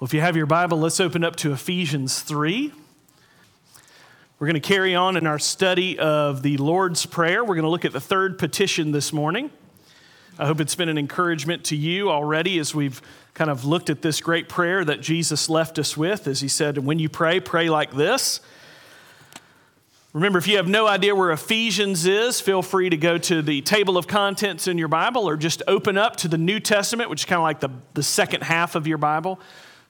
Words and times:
Well, 0.00 0.06
if 0.06 0.14
you 0.14 0.22
have 0.22 0.34
your 0.34 0.46
Bible, 0.46 0.78
let's 0.78 0.98
open 0.98 1.22
up 1.24 1.36
to 1.36 1.52
Ephesians 1.52 2.22
3. 2.22 2.72
We're 4.38 4.46
going 4.46 4.54
to 4.54 4.60
carry 4.66 4.94
on 4.94 5.18
in 5.18 5.26
our 5.26 5.38
study 5.38 5.98
of 5.98 6.42
the 6.42 6.56
Lord's 6.56 7.04
Prayer. 7.04 7.44
We're 7.44 7.56
going 7.56 7.64
to 7.64 7.70
look 7.70 7.84
at 7.84 7.92
the 7.92 8.00
third 8.00 8.38
petition 8.38 8.92
this 8.92 9.12
morning. 9.12 9.50
I 10.38 10.46
hope 10.46 10.58
it's 10.58 10.74
been 10.74 10.88
an 10.88 10.96
encouragement 10.96 11.64
to 11.64 11.76
you 11.76 12.10
already 12.10 12.58
as 12.58 12.74
we've 12.74 13.02
kind 13.34 13.50
of 13.50 13.66
looked 13.66 13.90
at 13.90 14.00
this 14.00 14.22
great 14.22 14.48
prayer 14.48 14.86
that 14.86 15.02
Jesus 15.02 15.50
left 15.50 15.78
us 15.78 15.98
with. 15.98 16.26
As 16.26 16.40
he 16.40 16.48
said, 16.48 16.78
When 16.78 16.98
you 16.98 17.10
pray, 17.10 17.38
pray 17.38 17.68
like 17.68 17.92
this. 17.92 18.40
Remember, 20.14 20.38
if 20.38 20.48
you 20.48 20.56
have 20.56 20.66
no 20.66 20.86
idea 20.86 21.14
where 21.14 21.30
Ephesians 21.30 22.06
is, 22.06 22.40
feel 22.40 22.62
free 22.62 22.88
to 22.88 22.96
go 22.96 23.18
to 23.18 23.42
the 23.42 23.60
table 23.60 23.98
of 23.98 24.06
contents 24.06 24.66
in 24.66 24.78
your 24.78 24.88
Bible 24.88 25.28
or 25.28 25.36
just 25.36 25.62
open 25.68 25.98
up 25.98 26.16
to 26.16 26.28
the 26.28 26.38
New 26.38 26.58
Testament, 26.58 27.10
which 27.10 27.20
is 27.20 27.24
kind 27.26 27.38
of 27.38 27.42
like 27.42 27.60
the, 27.60 27.68
the 27.92 28.02
second 28.02 28.44
half 28.44 28.76
of 28.76 28.86
your 28.86 28.96
Bible. 28.96 29.38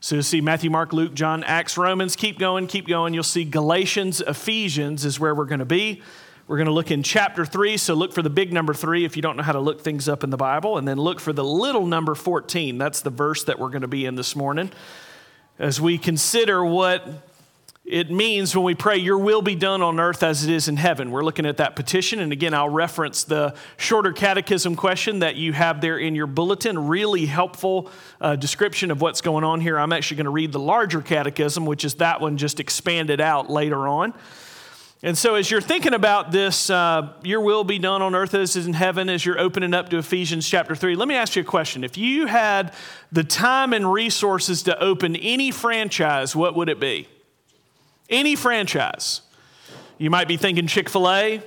So 0.03 0.15
you'll 0.15 0.23
see 0.23 0.41
Matthew, 0.41 0.71
Mark, 0.71 0.95
Luke, 0.95 1.13
John, 1.13 1.45
Acts, 1.45 1.77
Romans. 1.77 2.17
Keep 2.17 2.39
going, 2.39 2.67
keep 2.67 2.89
going. 2.89 3.13
You'll 3.13 3.23
see 3.23 3.45
Galatians, 3.45 4.23
Ephesians 4.23 5.05
is 5.05 5.21
where 5.21 5.35
we're 5.35 5.45
going 5.45 5.59
to 5.59 5.67
be. 5.67 6.01
We're 6.47 6.57
going 6.57 6.69
to 6.69 6.73
look 6.73 6.91
in 6.91 7.03
chapter 7.03 7.45
3, 7.45 7.77
so 7.77 7.93
look 7.93 8.15
for 8.15 8.23
the 8.23 8.31
big 8.31 8.51
number 8.51 8.73
3 8.73 9.05
if 9.05 9.15
you 9.15 9.23
don't 9.23 9.37
know 9.37 9.43
how 9.43 9.53
to 9.53 9.61
look 9.61 9.83
things 9.83 10.09
up 10.09 10.25
in 10.25 10.31
the 10.31 10.39
Bible, 10.39 10.79
and 10.79 10.89
then 10.89 10.97
look 10.99 11.21
for 11.21 11.35
the 11.35 11.45
little 11.45 11.87
number 11.87 12.15
14. 12.15 12.79
That's 12.79 13.03
the 13.03 13.11
verse 13.11 13.45
that 13.45 13.59
we're 13.59 13.69
going 13.69 13.83
to 13.83 13.89
be 13.89 14.07
in 14.07 14.15
this 14.15 14.35
morning. 14.35 14.73
As 15.59 15.83
we 15.83 15.99
consider 15.99 16.65
what 16.65 17.07
it 17.91 18.09
means 18.09 18.55
when 18.55 18.65
we 18.65 18.77
pray, 18.77 18.99
Your 18.99 19.19
will 19.19 19.43
be 19.43 19.57
done 19.57 19.83
on 19.83 19.99
earth 19.99 20.23
as 20.23 20.45
it 20.45 20.51
is 20.51 20.69
in 20.69 20.77
heaven. 20.77 21.11
We're 21.11 21.25
looking 21.25 21.45
at 21.45 21.57
that 21.57 21.75
petition. 21.75 22.21
And 22.21 22.33
again, 22.33 22.55
I'll 22.55 22.69
reference 22.69 23.25
the 23.25 23.55
shorter 23.77 24.13
catechism 24.13 24.77
question 24.77 25.19
that 25.19 25.35
you 25.35 25.53
have 25.53 25.81
there 25.81 25.99
in 25.99 26.15
your 26.15 26.29
bulletin. 26.29 26.87
Really 26.87 27.27
helpful 27.27 27.91
uh, 28.21 28.37
description 28.37 28.93
of 28.93 29.01
what's 29.01 29.21
going 29.21 29.43
on 29.43 29.61
here. 29.61 29.77
I'm 29.77 29.93
actually 29.93 30.19
going 30.19 30.27
to 30.27 30.31
read 30.31 30.53
the 30.53 30.61
larger 30.61 31.03
catechism, 31.03 31.67
which 31.67 31.85
is 31.85 31.95
that 31.95 32.21
one 32.21 32.37
just 32.37 32.61
expanded 32.61 33.21
out 33.21 33.51
later 33.51 33.89
on. 33.89 34.15
And 35.03 35.19
so, 35.19 35.35
as 35.35 35.51
you're 35.51 35.61
thinking 35.61 35.95
about 35.95 36.31
this, 36.31 36.71
uh, 36.71 37.15
your 37.25 37.41
will 37.41 37.65
be 37.65 37.81
done 37.81 38.03
on 38.03 38.15
earth 38.15 38.35
as 38.35 38.55
is 38.55 38.69
in 38.69 38.75
heaven, 38.75 39.09
as 39.09 39.27
you're 39.27 39.41
opening 39.41 39.75
up 39.75 39.89
to 39.89 39.99
Ephesians 39.99 40.49
chapter 40.49 40.77
3, 40.77 40.95
let 40.95 41.09
me 41.09 41.17
ask 41.17 41.35
you 41.35 41.43
a 41.43 41.45
question. 41.45 41.83
If 41.83 41.99
you 41.99 42.27
had 42.27 42.73
the 43.11 43.25
time 43.25 43.73
and 43.73 43.91
resources 43.91 44.63
to 44.65 44.79
open 44.79 45.17
any 45.17 45.51
franchise, 45.51 46.37
what 46.37 46.55
would 46.55 46.69
it 46.69 46.79
be? 46.79 47.09
Any 48.11 48.37
franchise. 48.37 49.23
You 49.99 50.11
might 50.11 50.29
be 50.29 50.37
thinking 50.37 50.67
Chick 50.67 50.91
fil 50.91 51.09
A. 51.09 51.43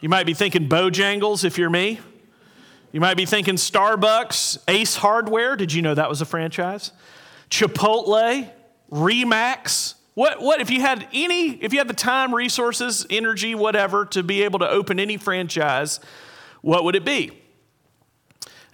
You 0.00 0.08
might 0.08 0.26
be 0.26 0.34
thinking 0.34 0.68
Bojangles 0.68 1.44
if 1.44 1.58
you're 1.58 1.70
me. 1.70 2.00
You 2.92 3.00
might 3.00 3.16
be 3.16 3.26
thinking 3.26 3.56
Starbucks, 3.56 4.58
Ace 4.68 4.96
Hardware. 4.96 5.56
Did 5.56 5.72
you 5.72 5.82
know 5.82 5.94
that 5.94 6.08
was 6.08 6.20
a 6.20 6.24
franchise? 6.24 6.92
Chipotle, 7.50 8.48
Remax. 8.90 9.94
What, 10.14 10.40
what 10.40 10.60
if 10.60 10.70
you 10.70 10.80
had 10.80 11.08
any, 11.12 11.50
if 11.62 11.72
you 11.72 11.80
had 11.80 11.88
the 11.88 11.94
time, 11.94 12.32
resources, 12.34 13.04
energy, 13.10 13.54
whatever, 13.54 14.04
to 14.06 14.22
be 14.22 14.42
able 14.44 14.60
to 14.60 14.68
open 14.68 15.00
any 15.00 15.16
franchise, 15.16 15.98
what 16.62 16.84
would 16.84 16.94
it 16.94 17.04
be? 17.04 17.32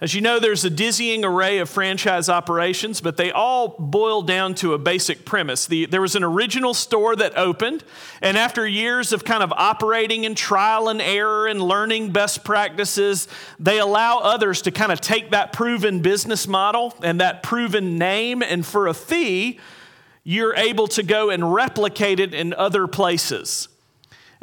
As 0.01 0.15
you 0.15 0.21
know, 0.21 0.39
there's 0.39 0.65
a 0.65 0.69
dizzying 0.71 1.23
array 1.23 1.59
of 1.59 1.69
franchise 1.69 2.27
operations, 2.27 3.01
but 3.01 3.17
they 3.17 3.31
all 3.31 3.75
boil 3.77 4.23
down 4.23 4.55
to 4.55 4.73
a 4.73 4.79
basic 4.79 5.25
premise. 5.25 5.67
The, 5.67 5.85
there 5.85 6.01
was 6.01 6.15
an 6.15 6.23
original 6.23 6.73
store 6.73 7.15
that 7.17 7.37
opened, 7.37 7.83
and 8.19 8.35
after 8.35 8.65
years 8.67 9.13
of 9.13 9.23
kind 9.23 9.43
of 9.43 9.51
operating 9.51 10.23
in 10.23 10.33
trial 10.33 10.89
and 10.89 10.99
error 10.99 11.45
and 11.45 11.61
learning 11.61 12.13
best 12.13 12.43
practices, 12.43 13.27
they 13.59 13.77
allow 13.77 14.17
others 14.17 14.63
to 14.63 14.71
kind 14.71 14.91
of 14.91 15.01
take 15.01 15.29
that 15.29 15.53
proven 15.53 16.01
business 16.01 16.47
model 16.47 16.95
and 17.03 17.21
that 17.21 17.43
proven 17.43 17.99
name, 17.99 18.41
and 18.41 18.65
for 18.65 18.87
a 18.87 18.95
fee, 18.95 19.59
you're 20.23 20.55
able 20.55 20.87
to 20.87 21.03
go 21.03 21.29
and 21.29 21.53
replicate 21.53 22.19
it 22.19 22.33
in 22.33 22.55
other 22.55 22.87
places. 22.87 23.67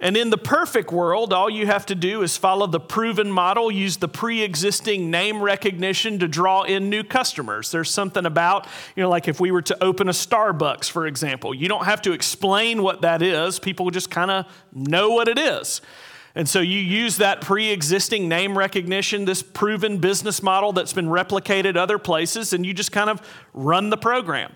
And 0.01 0.17
in 0.17 0.31
the 0.31 0.39
perfect 0.39 0.93
world, 0.93 1.33
all 1.33 1.51
you 1.51 1.67
have 1.67 1.85
to 1.87 1.97
do 1.97 2.23
is 2.23 2.37
follow 2.37 2.69
the 2.69 2.79
proven 2.79 3.33
model, 3.33 3.69
use 3.71 3.97
the 3.97 4.07
pre 4.07 4.43
existing 4.43 5.11
name 5.11 5.43
recognition 5.43 6.21
to 6.21 6.29
draw 6.29 6.63
in 6.63 6.89
new 6.89 7.03
customers. 7.03 7.73
There's 7.73 7.91
something 7.91 8.25
about, 8.25 8.69
you 8.95 9.03
know, 9.03 9.11
like 9.11 9.27
if 9.27 9.41
we 9.41 9.51
were 9.51 9.63
to 9.63 9.83
open 9.83 10.09
a 10.09 10.13
Starbucks, 10.13 10.89
for 10.89 11.07
example, 11.07 11.53
you 11.53 11.67
don't 11.67 11.85
have 11.85 12.01
to 12.03 12.13
explain 12.13 12.83
what 12.83 13.01
that 13.01 13.23
is, 13.23 13.59
people 13.59 13.91
just 13.91 14.09
kind 14.09 14.31
of 14.31 14.47
know 14.73 15.11
what 15.11 15.27
it 15.27 15.39
is. 15.39 15.81
And 16.37 16.49
so 16.49 16.61
you 16.61 16.79
use 16.79 17.17
that 17.17 17.41
pre 17.41 17.71
existing 17.71 18.29
name 18.29 18.57
recognition, 18.57 19.25
this 19.25 19.43
proven 19.43 19.99
business 19.99 20.45
model 20.45 20.73
that's 20.73 20.93
been 20.93 21.09
replicated 21.09 21.77
other 21.77 21.99
places, 21.99 22.53
and 22.53 22.65
you 22.65 22.73
just 22.73 22.93
kind 22.93 23.11
of 23.11 23.21
run 23.53 23.91
the 23.91 23.97
program. 23.97 24.53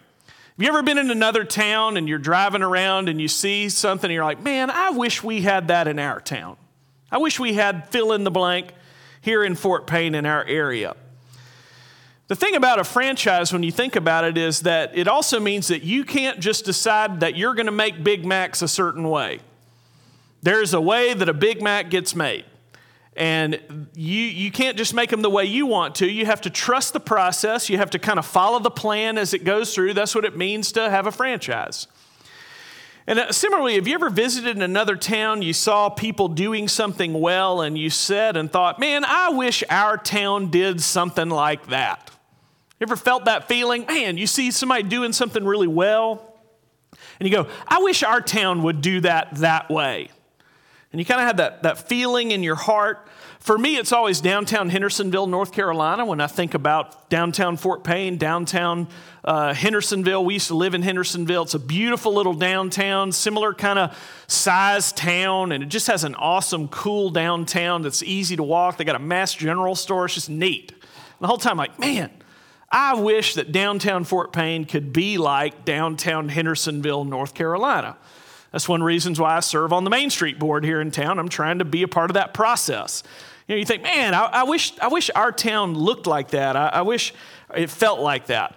Have 0.56 0.62
you 0.62 0.68
ever 0.68 0.82
been 0.82 0.98
in 0.98 1.10
another 1.10 1.44
town 1.44 1.96
and 1.96 2.06
you're 2.06 2.18
driving 2.18 2.62
around 2.62 3.08
and 3.08 3.18
you 3.18 3.26
see 3.26 3.70
something 3.70 4.08
and 4.08 4.14
you're 4.14 4.24
like, 4.24 4.42
man, 4.42 4.68
I 4.70 4.90
wish 4.90 5.22
we 5.22 5.40
had 5.40 5.68
that 5.68 5.88
in 5.88 5.98
our 5.98 6.20
town? 6.20 6.58
I 7.10 7.16
wish 7.16 7.40
we 7.40 7.54
had 7.54 7.88
fill 7.88 8.12
in 8.12 8.24
the 8.24 8.30
blank 8.30 8.74
here 9.22 9.42
in 9.42 9.54
Fort 9.54 9.86
Payne 9.86 10.14
in 10.14 10.26
our 10.26 10.44
area. 10.44 10.94
The 12.28 12.36
thing 12.36 12.54
about 12.54 12.78
a 12.78 12.84
franchise, 12.84 13.50
when 13.50 13.62
you 13.62 13.72
think 13.72 13.96
about 13.96 14.24
it, 14.24 14.36
is 14.36 14.60
that 14.60 14.96
it 14.96 15.08
also 15.08 15.40
means 15.40 15.68
that 15.68 15.84
you 15.84 16.04
can't 16.04 16.38
just 16.38 16.66
decide 16.66 17.20
that 17.20 17.34
you're 17.34 17.54
going 17.54 17.66
to 17.66 17.72
make 17.72 18.04
Big 18.04 18.26
Macs 18.26 18.60
a 18.60 18.68
certain 18.68 19.08
way. 19.08 19.40
There's 20.42 20.74
a 20.74 20.80
way 20.80 21.14
that 21.14 21.30
a 21.30 21.34
Big 21.34 21.62
Mac 21.62 21.88
gets 21.88 22.14
made. 22.14 22.44
And 23.14 23.88
you, 23.94 24.20
you 24.22 24.50
can't 24.50 24.78
just 24.78 24.94
make 24.94 25.10
them 25.10 25.20
the 25.20 25.30
way 25.30 25.44
you 25.44 25.66
want 25.66 25.96
to. 25.96 26.06
You 26.08 26.24
have 26.24 26.40
to 26.42 26.50
trust 26.50 26.94
the 26.94 27.00
process. 27.00 27.68
You 27.68 27.76
have 27.76 27.90
to 27.90 27.98
kind 27.98 28.18
of 28.18 28.24
follow 28.24 28.58
the 28.58 28.70
plan 28.70 29.18
as 29.18 29.34
it 29.34 29.44
goes 29.44 29.74
through. 29.74 29.94
That's 29.94 30.14
what 30.14 30.24
it 30.24 30.36
means 30.36 30.72
to 30.72 30.88
have 30.88 31.06
a 31.06 31.12
franchise. 31.12 31.88
And 33.06 33.18
uh, 33.18 33.32
similarly, 33.32 33.74
have 33.74 33.86
you 33.86 33.94
ever 33.94 34.10
visited 34.10 34.62
another 34.62 34.96
town, 34.96 35.42
you 35.42 35.52
saw 35.52 35.88
people 35.88 36.28
doing 36.28 36.68
something 36.68 37.14
well, 37.14 37.60
and 37.60 37.76
you 37.76 37.90
said 37.90 38.36
and 38.36 38.50
thought, 38.50 38.78
man, 38.78 39.04
I 39.04 39.30
wish 39.30 39.64
our 39.68 39.96
town 39.96 40.50
did 40.50 40.80
something 40.80 41.28
like 41.28 41.66
that? 41.66 42.10
You 42.78 42.86
ever 42.86 42.96
felt 42.96 43.24
that 43.24 43.48
feeling? 43.48 43.86
Man, 43.86 44.16
you 44.18 44.26
see 44.26 44.50
somebody 44.50 44.84
doing 44.84 45.12
something 45.12 45.44
really 45.44 45.66
well, 45.66 46.38
and 47.18 47.28
you 47.28 47.34
go, 47.34 47.48
I 47.66 47.82
wish 47.82 48.02
our 48.02 48.20
town 48.20 48.62
would 48.62 48.80
do 48.80 49.00
that 49.00 49.34
that 49.36 49.68
way. 49.68 50.08
And 50.92 51.00
you 51.00 51.06
kind 51.06 51.20
of 51.20 51.26
have 51.26 51.38
that, 51.38 51.62
that 51.62 51.88
feeling 51.88 52.30
in 52.32 52.42
your 52.42 52.54
heart. 52.54 53.08
For 53.40 53.56
me, 53.58 53.76
it's 53.76 53.92
always 53.92 54.20
downtown 54.20 54.68
Hendersonville, 54.68 55.26
North 55.26 55.50
Carolina. 55.50 56.04
When 56.04 56.20
I 56.20 56.26
think 56.26 56.54
about 56.54 57.08
downtown 57.08 57.56
Fort 57.56 57.82
Payne, 57.82 58.18
downtown 58.18 58.86
uh, 59.24 59.54
Hendersonville, 59.54 60.24
we 60.24 60.34
used 60.34 60.48
to 60.48 60.54
live 60.54 60.74
in 60.74 60.82
Hendersonville. 60.82 61.42
It's 61.42 61.54
a 61.54 61.58
beautiful 61.58 62.12
little 62.12 62.34
downtown, 62.34 63.10
similar 63.10 63.54
kind 63.54 63.78
of 63.78 63.98
size 64.28 64.92
town, 64.92 65.50
and 65.50 65.64
it 65.64 65.70
just 65.70 65.86
has 65.86 66.04
an 66.04 66.14
awesome, 66.14 66.68
cool 66.68 67.10
downtown 67.10 67.82
that's 67.82 68.02
easy 68.02 68.36
to 68.36 68.42
walk. 68.42 68.76
They 68.76 68.84
got 68.84 68.96
a 68.96 69.00
Mast 69.00 69.38
General 69.38 69.74
Store. 69.74 70.04
It's 70.04 70.14
just 70.14 70.30
neat. 70.30 70.70
And 70.72 70.80
the 71.20 71.26
whole 71.26 71.38
time, 71.38 71.52
I'm 71.52 71.56
like, 71.56 71.78
man, 71.80 72.10
I 72.70 72.94
wish 72.94 73.34
that 73.34 73.50
downtown 73.50 74.04
Fort 74.04 74.32
Payne 74.32 74.66
could 74.66 74.92
be 74.92 75.18
like 75.18 75.64
downtown 75.64 76.28
Hendersonville, 76.28 77.04
North 77.04 77.34
Carolina. 77.34 77.96
That's 78.52 78.68
one 78.68 78.82
reasons 78.82 79.18
why 79.18 79.36
I 79.36 79.40
serve 79.40 79.72
on 79.72 79.84
the 79.84 79.90
Main 79.90 80.10
Street 80.10 80.38
board 80.38 80.64
here 80.64 80.80
in 80.80 80.90
town. 80.90 81.18
I'm 81.18 81.30
trying 81.30 81.58
to 81.58 81.64
be 81.64 81.82
a 81.82 81.88
part 81.88 82.10
of 82.10 82.14
that 82.14 82.34
process. 82.34 83.02
You 83.48 83.54
know, 83.54 83.58
you 83.58 83.64
think, 83.64 83.82
man, 83.82 84.14
I, 84.14 84.24
I 84.24 84.42
wish, 84.44 84.78
I 84.78 84.88
wish 84.88 85.10
our 85.14 85.32
town 85.32 85.74
looked 85.74 86.06
like 86.06 86.28
that. 86.28 86.54
I, 86.54 86.68
I 86.68 86.82
wish 86.82 87.14
it 87.54 87.70
felt 87.70 88.00
like 88.00 88.26
that. 88.26 88.54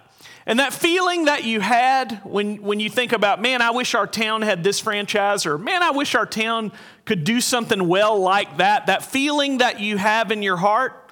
And 0.48 0.60
that 0.60 0.72
feeling 0.72 1.24
that 1.24 1.42
you 1.42 1.60
had 1.60 2.20
when, 2.22 2.62
when 2.62 2.78
you 2.78 2.88
think 2.88 3.12
about, 3.12 3.42
man, 3.42 3.60
I 3.60 3.72
wish 3.72 3.96
our 3.96 4.06
town 4.06 4.42
had 4.42 4.62
this 4.62 4.78
franchise, 4.78 5.44
or 5.44 5.58
man, 5.58 5.82
I 5.82 5.90
wish 5.90 6.14
our 6.14 6.26
town 6.26 6.70
could 7.04 7.24
do 7.24 7.40
something 7.40 7.88
well 7.88 8.20
like 8.20 8.58
that, 8.58 8.86
that 8.86 9.04
feeling 9.04 9.58
that 9.58 9.80
you 9.80 9.96
have 9.96 10.30
in 10.30 10.42
your 10.42 10.56
heart, 10.56 11.10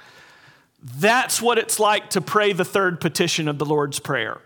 that's 0.81 1.43
what 1.43 1.59
it's 1.59 1.81
like 1.81 2.11
to 2.11 2.21
pray 2.21 2.53
the 2.53 2.65
third 2.65 3.01
petition 3.01 3.49
of 3.49 3.59
the 3.59 3.65
Lord's 3.65 3.99
Prayer. 3.99 4.41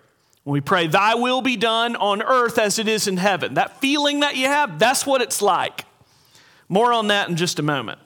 When 0.48 0.54
we 0.54 0.60
pray, 0.62 0.86
Thy 0.86 1.14
will 1.14 1.42
be 1.42 1.58
done 1.58 1.94
on 1.94 2.22
earth 2.22 2.56
as 2.56 2.78
it 2.78 2.88
is 2.88 3.06
in 3.06 3.18
heaven, 3.18 3.52
that 3.52 3.82
feeling 3.82 4.20
that 4.20 4.34
you 4.34 4.46
have, 4.46 4.78
that's 4.78 5.04
what 5.04 5.20
it's 5.20 5.42
like. 5.42 5.84
More 6.70 6.90
on 6.90 7.08
that 7.08 7.28
in 7.28 7.36
just 7.36 7.58
a 7.58 7.62
moment. 7.62 7.98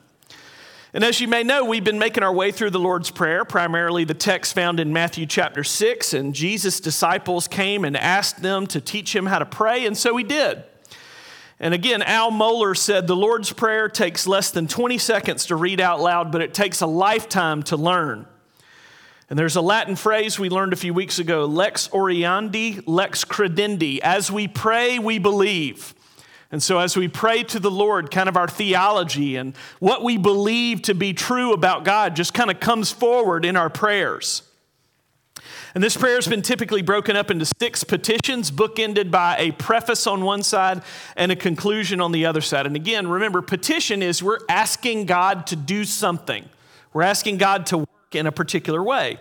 And 0.93 1.05
as 1.05 1.21
you 1.21 1.29
may 1.29 1.45
know, 1.45 1.65
we've 1.65 1.85
been 1.85 2.01
making 2.01 2.25
our 2.25 2.35
way 2.35 2.51
through 2.51 2.71
the 2.71 2.81
Lord's 2.81 3.13
Prayer, 3.13 3.45
primarily 3.45 4.03
the 4.03 4.13
text 4.13 4.57
found 4.57 4.81
in 4.81 4.93
Matthew 4.93 5.25
chapter 5.25 5.63
6. 5.63 6.15
And 6.15 6.35
Jesus' 6.35 6.81
disciples 6.81 7.47
came 7.47 7.85
and 7.85 7.97
asked 7.97 8.43
them 8.43 8.67
to 8.67 8.81
teach 8.81 9.15
him 9.15 9.27
how 9.27 9.39
to 9.39 9.47
pray, 9.47 9.87
and 9.87 9.97
so 9.97 10.17
he 10.17 10.25
did. 10.25 10.65
And 11.61 11.73
again, 11.75 12.03
Al 12.03 12.33
Mohler 12.33 12.77
said 12.77 13.07
the 13.07 13.15
Lord's 13.15 13.53
Prayer 13.53 13.89
takes 13.89 14.27
less 14.27 14.51
than 14.51 14.67
20 14.67 14.99
seconds 14.99 15.47
to 15.47 15.55
read 15.55 15.81
out 15.81 16.01
loud, 16.01 16.33
but 16.33 16.43
it 16.43 16.55
takes 16.55 16.81
a 16.81 16.89
lifetime 16.89 17.63
to 17.63 17.77
learn. 17.77 18.27
And 19.33 19.39
there's 19.39 19.57
a 19.57 19.63
Latin 19.63 19.97
phrase 19.97 20.39
we 20.39 20.51
learned 20.51 20.75
a 20.75 20.77
few 20.77 20.93
weeks 20.93 21.19
ago 21.19 21.47
lex 21.47 21.89
orandi, 21.89 22.83
lex 22.85 23.25
credendi. 23.25 23.99
As 24.01 24.31
we 24.31 24.47
pray, 24.47 24.99
we 24.99 25.19
believe. 25.19 25.95
And 26.51 26.63
so, 26.63 26.79
as 26.79 26.99
we 26.99 27.09
pray 27.09 27.43
to 27.45 27.59
the 27.59 27.71
Lord, 27.71 28.11
kind 28.11 28.29
of 28.29 28.37
our 28.37 28.47
theology 28.47 29.37
and 29.37 29.57
what 29.79 30.05
we 30.05 30.19
believe 30.19 30.83
to 30.83 30.95
be 30.95 31.15
true 31.15 31.55
about 31.55 31.83
God 31.83 32.15
just 32.15 32.35
kind 32.35 32.51
of 32.51 32.61
comes 32.61 32.93
forward 32.93 33.47
in 33.47 33.57
our 33.57 33.71
prayers. 33.71 34.43
And 35.75 35.83
this 35.83 35.97
prayer 35.97 36.17
has 36.17 36.29
been 36.29 36.43
typically 36.43 36.83
broken 36.83 37.17
up 37.17 37.31
into 37.31 37.47
six 37.59 37.85
petitions, 37.85 38.51
bookended 38.51 39.11
by 39.11 39.39
a 39.39 39.53
preface 39.53 40.07
on 40.07 40.25
one 40.25 40.43
side 40.43 40.83
and 41.17 41.33
a 41.33 41.37
conclusion 41.37 42.03
on 42.03 42.13
the 42.13 42.27
other 42.27 42.43
side. 42.43 42.67
And 42.67 42.77
again, 42.77 43.09
remember, 43.09 43.41
petition 43.41 44.03
is 44.03 44.23
we're 44.23 44.41
asking 44.51 45.07
God 45.07 45.47
to 45.47 45.57
do 45.57 45.87
something, 45.87 46.47
we're 46.93 47.01
asking 47.01 47.39
God 47.39 47.65
to 47.69 47.79
work 47.79 47.89
in 48.15 48.27
a 48.27 48.33
particular 48.33 48.83
way. 48.83 49.19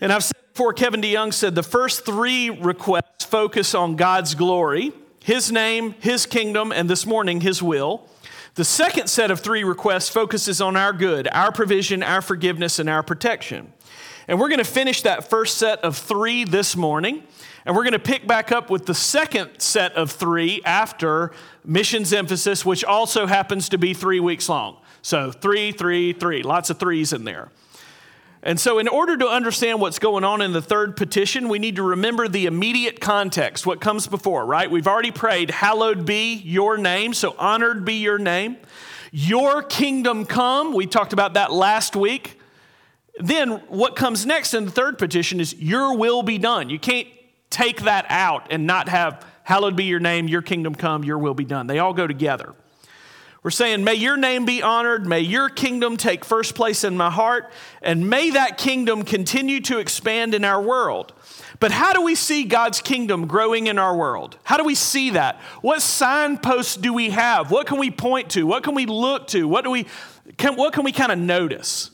And 0.00 0.12
I've 0.12 0.24
said 0.24 0.36
before, 0.52 0.72
Kevin 0.72 1.00
DeYoung 1.00 1.32
said 1.32 1.54
the 1.54 1.62
first 1.62 2.04
three 2.04 2.50
requests 2.50 3.24
focus 3.24 3.74
on 3.74 3.96
God's 3.96 4.34
glory, 4.34 4.92
His 5.22 5.50
name, 5.50 5.94
His 6.00 6.26
kingdom, 6.26 6.72
and 6.72 6.88
this 6.88 7.06
morning, 7.06 7.40
His 7.40 7.62
will. 7.62 8.08
The 8.54 8.64
second 8.64 9.08
set 9.08 9.30
of 9.30 9.40
three 9.40 9.62
requests 9.62 10.08
focuses 10.08 10.60
on 10.60 10.76
our 10.76 10.92
good, 10.92 11.28
our 11.32 11.52
provision, 11.52 12.02
our 12.02 12.20
forgiveness, 12.20 12.78
and 12.78 12.88
our 12.88 13.02
protection. 13.02 13.72
And 14.26 14.38
we're 14.38 14.48
going 14.48 14.58
to 14.58 14.64
finish 14.64 15.02
that 15.02 15.30
first 15.30 15.58
set 15.58 15.78
of 15.84 15.96
three 15.96 16.44
this 16.44 16.76
morning. 16.76 17.22
And 17.64 17.76
we're 17.76 17.82
going 17.82 17.92
to 17.92 17.98
pick 17.98 18.26
back 18.26 18.50
up 18.50 18.70
with 18.70 18.86
the 18.86 18.94
second 18.94 19.60
set 19.60 19.92
of 19.92 20.10
three 20.10 20.62
after 20.64 21.32
missions 21.64 22.12
emphasis, 22.12 22.64
which 22.64 22.84
also 22.84 23.26
happens 23.26 23.68
to 23.68 23.78
be 23.78 23.94
three 23.94 24.20
weeks 24.20 24.48
long. 24.48 24.78
So 25.02 25.30
three, 25.32 25.72
three, 25.72 26.12
three, 26.12 26.42
lots 26.42 26.70
of 26.70 26.78
threes 26.78 27.12
in 27.12 27.24
there. 27.24 27.48
And 28.42 28.58
so, 28.60 28.78
in 28.78 28.86
order 28.86 29.16
to 29.16 29.26
understand 29.26 29.80
what's 29.80 29.98
going 29.98 30.22
on 30.22 30.40
in 30.40 30.52
the 30.52 30.62
third 30.62 30.96
petition, 30.96 31.48
we 31.48 31.58
need 31.58 31.76
to 31.76 31.82
remember 31.82 32.28
the 32.28 32.46
immediate 32.46 33.00
context, 33.00 33.66
what 33.66 33.80
comes 33.80 34.06
before, 34.06 34.46
right? 34.46 34.70
We've 34.70 34.86
already 34.86 35.10
prayed, 35.10 35.50
Hallowed 35.50 36.06
be 36.06 36.34
your 36.34 36.78
name, 36.78 37.14
so 37.14 37.34
honored 37.36 37.84
be 37.84 37.94
your 37.94 38.18
name. 38.18 38.56
Your 39.10 39.62
kingdom 39.62 40.24
come, 40.24 40.72
we 40.72 40.86
talked 40.86 41.12
about 41.12 41.34
that 41.34 41.52
last 41.52 41.96
week. 41.96 42.40
Then 43.18 43.50
what 43.68 43.96
comes 43.96 44.24
next 44.24 44.54
in 44.54 44.66
the 44.66 44.70
third 44.70 44.98
petition 44.98 45.40
is 45.40 45.54
your 45.54 45.96
will 45.96 46.22
be 46.22 46.38
done. 46.38 46.70
You 46.70 46.78
can't 46.78 47.08
take 47.50 47.82
that 47.82 48.06
out 48.08 48.46
and 48.50 48.66
not 48.66 48.88
have 48.88 49.26
hallowed 49.42 49.74
be 49.74 49.84
your 49.84 49.98
name, 49.98 50.28
your 50.28 50.42
kingdom 50.42 50.74
come, 50.74 51.04
your 51.04 51.18
will 51.18 51.34
be 51.34 51.44
done. 51.44 51.66
They 51.66 51.80
all 51.80 51.94
go 51.94 52.06
together. 52.06 52.54
We're 53.48 53.52
saying, 53.52 53.82
may 53.82 53.94
your 53.94 54.18
name 54.18 54.44
be 54.44 54.62
honored, 54.62 55.06
may 55.06 55.20
your 55.20 55.48
kingdom 55.48 55.96
take 55.96 56.22
first 56.22 56.54
place 56.54 56.84
in 56.84 56.98
my 56.98 57.10
heart, 57.10 57.50
and 57.80 58.10
may 58.10 58.28
that 58.28 58.58
kingdom 58.58 59.04
continue 59.04 59.62
to 59.62 59.78
expand 59.78 60.34
in 60.34 60.44
our 60.44 60.60
world. 60.60 61.14
But 61.58 61.70
how 61.70 61.94
do 61.94 62.02
we 62.02 62.14
see 62.14 62.44
God's 62.44 62.82
kingdom 62.82 63.26
growing 63.26 63.66
in 63.66 63.78
our 63.78 63.96
world? 63.96 64.36
How 64.44 64.58
do 64.58 64.64
we 64.64 64.74
see 64.74 65.12
that? 65.12 65.36
What 65.62 65.80
signposts 65.80 66.76
do 66.76 66.92
we 66.92 67.08
have? 67.08 67.50
What 67.50 67.66
can 67.66 67.78
we 67.78 67.90
point 67.90 68.28
to? 68.32 68.46
What 68.46 68.64
can 68.64 68.74
we 68.74 68.84
look 68.84 69.28
to? 69.28 69.48
What 69.48 69.64
do 69.64 69.70
we 69.70 69.86
can, 70.36 70.54
what 70.56 70.74
can 70.74 70.84
we 70.84 70.92
kind 70.92 71.10
of 71.10 71.18
notice? 71.18 71.90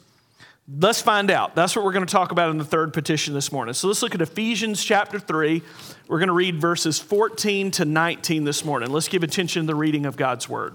Let's 0.81 1.03
find 1.03 1.31
out. 1.31 1.55
That's 1.55 1.77
what 1.77 1.85
we're 1.85 1.93
going 1.93 2.05
to 2.05 2.13
talk 2.13 2.33
about 2.33 2.51
in 2.51 2.59
the 2.59 2.65
third 2.65 2.93
petition 2.93 3.33
this 3.33 3.53
morning. 3.53 3.75
So 3.75 3.87
let's 3.87 4.03
look 4.03 4.17
at 4.17 4.21
Ephesians 4.21 4.83
chapter 4.83 5.21
3. 5.21 5.63
We're 6.09 6.19
going 6.19 6.27
to 6.27 6.35
read 6.35 6.61
verses 6.61 6.99
14 6.99 7.71
to 7.71 7.85
19 7.85 8.43
this 8.43 8.65
morning. 8.65 8.91
Let's 8.91 9.07
give 9.07 9.23
attention 9.23 9.63
to 9.63 9.67
the 9.69 9.77
reading 9.77 10.05
of 10.05 10.17
God's 10.17 10.49
word. 10.49 10.75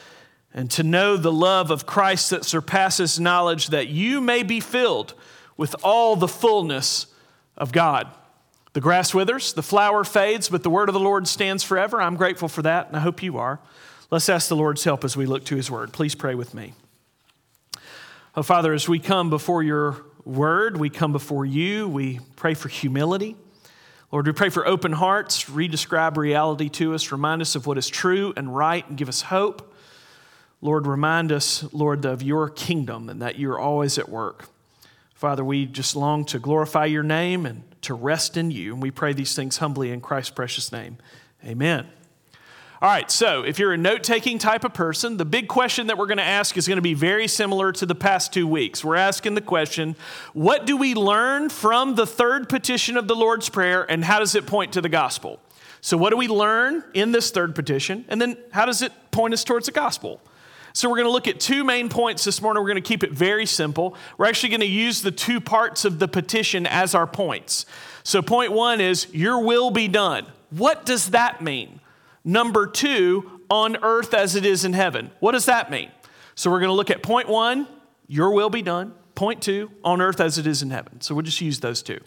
and 0.53 0.69
to 0.71 0.83
know 0.83 1.17
the 1.17 1.31
love 1.31 1.71
of 1.71 1.85
Christ 1.85 2.29
that 2.29 2.45
surpasses 2.45 3.19
knowledge, 3.19 3.67
that 3.67 3.87
you 3.87 4.21
may 4.21 4.43
be 4.43 4.59
filled 4.59 5.13
with 5.57 5.75
all 5.83 6.15
the 6.15 6.27
fullness 6.27 7.07
of 7.57 7.71
God. 7.71 8.07
The 8.73 8.81
grass 8.81 9.13
withers, 9.13 9.53
the 9.53 9.63
flower 9.63 10.03
fades, 10.03 10.49
but 10.49 10.63
the 10.63 10.69
word 10.69 10.89
of 10.89 10.93
the 10.93 10.99
Lord 10.99 11.27
stands 11.27 11.63
forever. 11.63 12.01
I'm 12.01 12.15
grateful 12.15 12.47
for 12.47 12.61
that, 12.61 12.87
and 12.87 12.95
I 12.95 12.99
hope 12.99 13.21
you 13.21 13.37
are. 13.37 13.59
Let's 14.09 14.29
ask 14.29 14.49
the 14.49 14.55
Lord's 14.55 14.83
help 14.83 15.03
as 15.03 15.15
we 15.15 15.25
look 15.25 15.45
to 15.45 15.55
his 15.55 15.71
word. 15.71 15.93
Please 15.93 16.15
pray 16.15 16.35
with 16.35 16.53
me. 16.53 16.73
Oh, 18.35 18.43
Father, 18.43 18.73
as 18.73 18.87
we 18.87 18.99
come 18.99 19.29
before 19.29 19.61
your 19.63 20.05
word. 20.25 20.77
We 20.77 20.89
come 20.89 21.11
before 21.11 21.45
you. 21.45 21.87
We 21.87 22.19
pray 22.35 22.53
for 22.53 22.69
humility. 22.69 23.35
Lord, 24.11 24.27
we 24.27 24.33
pray 24.33 24.49
for 24.49 24.67
open 24.67 24.91
hearts, 24.91 25.45
redescribe 25.45 26.17
reality 26.17 26.69
to 26.69 26.93
us, 26.93 27.11
remind 27.11 27.41
us 27.41 27.55
of 27.55 27.65
what 27.65 27.77
is 27.77 27.87
true 27.87 28.33
and 28.35 28.53
right, 28.53 28.87
and 28.89 28.97
give 28.97 29.07
us 29.07 29.21
hope. 29.21 29.70
Lord, 30.61 30.85
remind 30.85 31.31
us, 31.31 31.65
Lord, 31.73 32.05
of 32.05 32.21
your 32.21 32.49
kingdom 32.49 33.09
and 33.09 33.21
that 33.21 33.39
you're 33.39 33.59
always 33.59 33.97
at 33.97 34.09
work. 34.09 34.45
Father, 35.15 35.43
we 35.43 35.65
just 35.65 35.95
long 35.95 36.25
to 36.25 36.39
glorify 36.39 36.85
your 36.85 37.03
name 37.03 37.45
and 37.45 37.63
to 37.81 37.93
rest 37.93 38.37
in 38.37 38.51
you. 38.51 38.73
And 38.73 38.81
we 38.81 38.91
pray 38.91 39.13
these 39.13 39.35
things 39.35 39.57
humbly 39.57 39.91
in 39.91 40.01
Christ's 40.01 40.31
precious 40.31 40.71
name. 40.71 40.97
Amen. 41.45 41.87
All 42.81 42.89
right, 42.89 43.11
so 43.11 43.43
if 43.43 43.59
you're 43.59 43.73
a 43.73 43.77
note 43.77 44.03
taking 44.03 44.39
type 44.39 44.63
of 44.63 44.73
person, 44.73 45.17
the 45.17 45.25
big 45.25 45.47
question 45.47 45.85
that 45.87 45.99
we're 45.99 46.07
going 46.07 46.17
to 46.17 46.23
ask 46.23 46.57
is 46.57 46.67
going 46.67 46.77
to 46.77 46.81
be 46.81 46.95
very 46.95 47.27
similar 47.27 47.71
to 47.73 47.85
the 47.85 47.93
past 47.93 48.33
two 48.33 48.47
weeks. 48.47 48.83
We're 48.83 48.95
asking 48.95 49.35
the 49.35 49.41
question 49.41 49.95
what 50.33 50.65
do 50.65 50.75
we 50.77 50.95
learn 50.95 51.49
from 51.49 51.93
the 51.93 52.07
third 52.07 52.49
petition 52.49 52.97
of 52.97 53.07
the 53.07 53.15
Lord's 53.15 53.49
Prayer, 53.49 53.85
and 53.87 54.03
how 54.03 54.17
does 54.17 54.33
it 54.33 54.47
point 54.47 54.73
to 54.73 54.81
the 54.81 54.89
gospel? 54.89 55.39
So, 55.81 55.95
what 55.95 56.09
do 56.09 56.17
we 56.17 56.27
learn 56.27 56.83
in 56.95 57.11
this 57.11 57.29
third 57.29 57.53
petition, 57.53 58.03
and 58.07 58.19
then 58.19 58.35
how 58.49 58.65
does 58.65 58.81
it 58.81 58.91
point 59.11 59.35
us 59.35 59.43
towards 59.43 59.67
the 59.67 59.71
gospel? 59.71 60.19
So, 60.73 60.89
we're 60.89 60.97
going 60.97 61.07
to 61.07 61.11
look 61.11 61.27
at 61.27 61.39
two 61.39 61.63
main 61.63 61.89
points 61.89 62.23
this 62.23 62.41
morning. 62.41 62.61
We're 62.61 62.69
going 62.69 62.83
to 62.83 62.87
keep 62.87 63.03
it 63.03 63.11
very 63.11 63.45
simple. 63.45 63.95
We're 64.17 64.27
actually 64.27 64.49
going 64.49 64.61
to 64.61 64.67
use 64.67 65.01
the 65.01 65.11
two 65.11 65.39
parts 65.39 65.85
of 65.85 65.99
the 65.99 66.07
petition 66.07 66.65
as 66.65 66.95
our 66.95 67.07
points. 67.07 67.65
So, 68.03 68.21
point 68.21 68.51
one 68.51 68.81
is, 68.81 69.07
Your 69.13 69.43
will 69.43 69.71
be 69.71 69.87
done. 69.87 70.25
What 70.49 70.85
does 70.85 71.11
that 71.11 71.41
mean? 71.41 71.79
Number 72.23 72.67
two, 72.67 73.41
on 73.51 73.77
earth 73.83 74.13
as 74.13 74.35
it 74.35 74.45
is 74.45 74.63
in 74.63 74.73
heaven. 74.73 75.11
What 75.19 75.33
does 75.33 75.45
that 75.45 75.69
mean? 75.69 75.91
So 76.35 76.49
we're 76.49 76.59
going 76.59 76.69
to 76.69 76.73
look 76.73 76.89
at 76.89 77.03
point 77.03 77.27
one, 77.27 77.67
your 78.07 78.31
will 78.31 78.49
be 78.49 78.61
done. 78.61 78.93
Point 79.13 79.41
two, 79.41 79.69
on 79.83 80.01
earth 80.01 80.21
as 80.21 80.37
it 80.37 80.47
is 80.47 80.63
in 80.63 80.71
heaven. 80.71 81.01
So 81.01 81.13
we'll 81.13 81.25
just 81.25 81.41
use 81.41 81.59
those 81.59 81.83
two. 81.83 81.99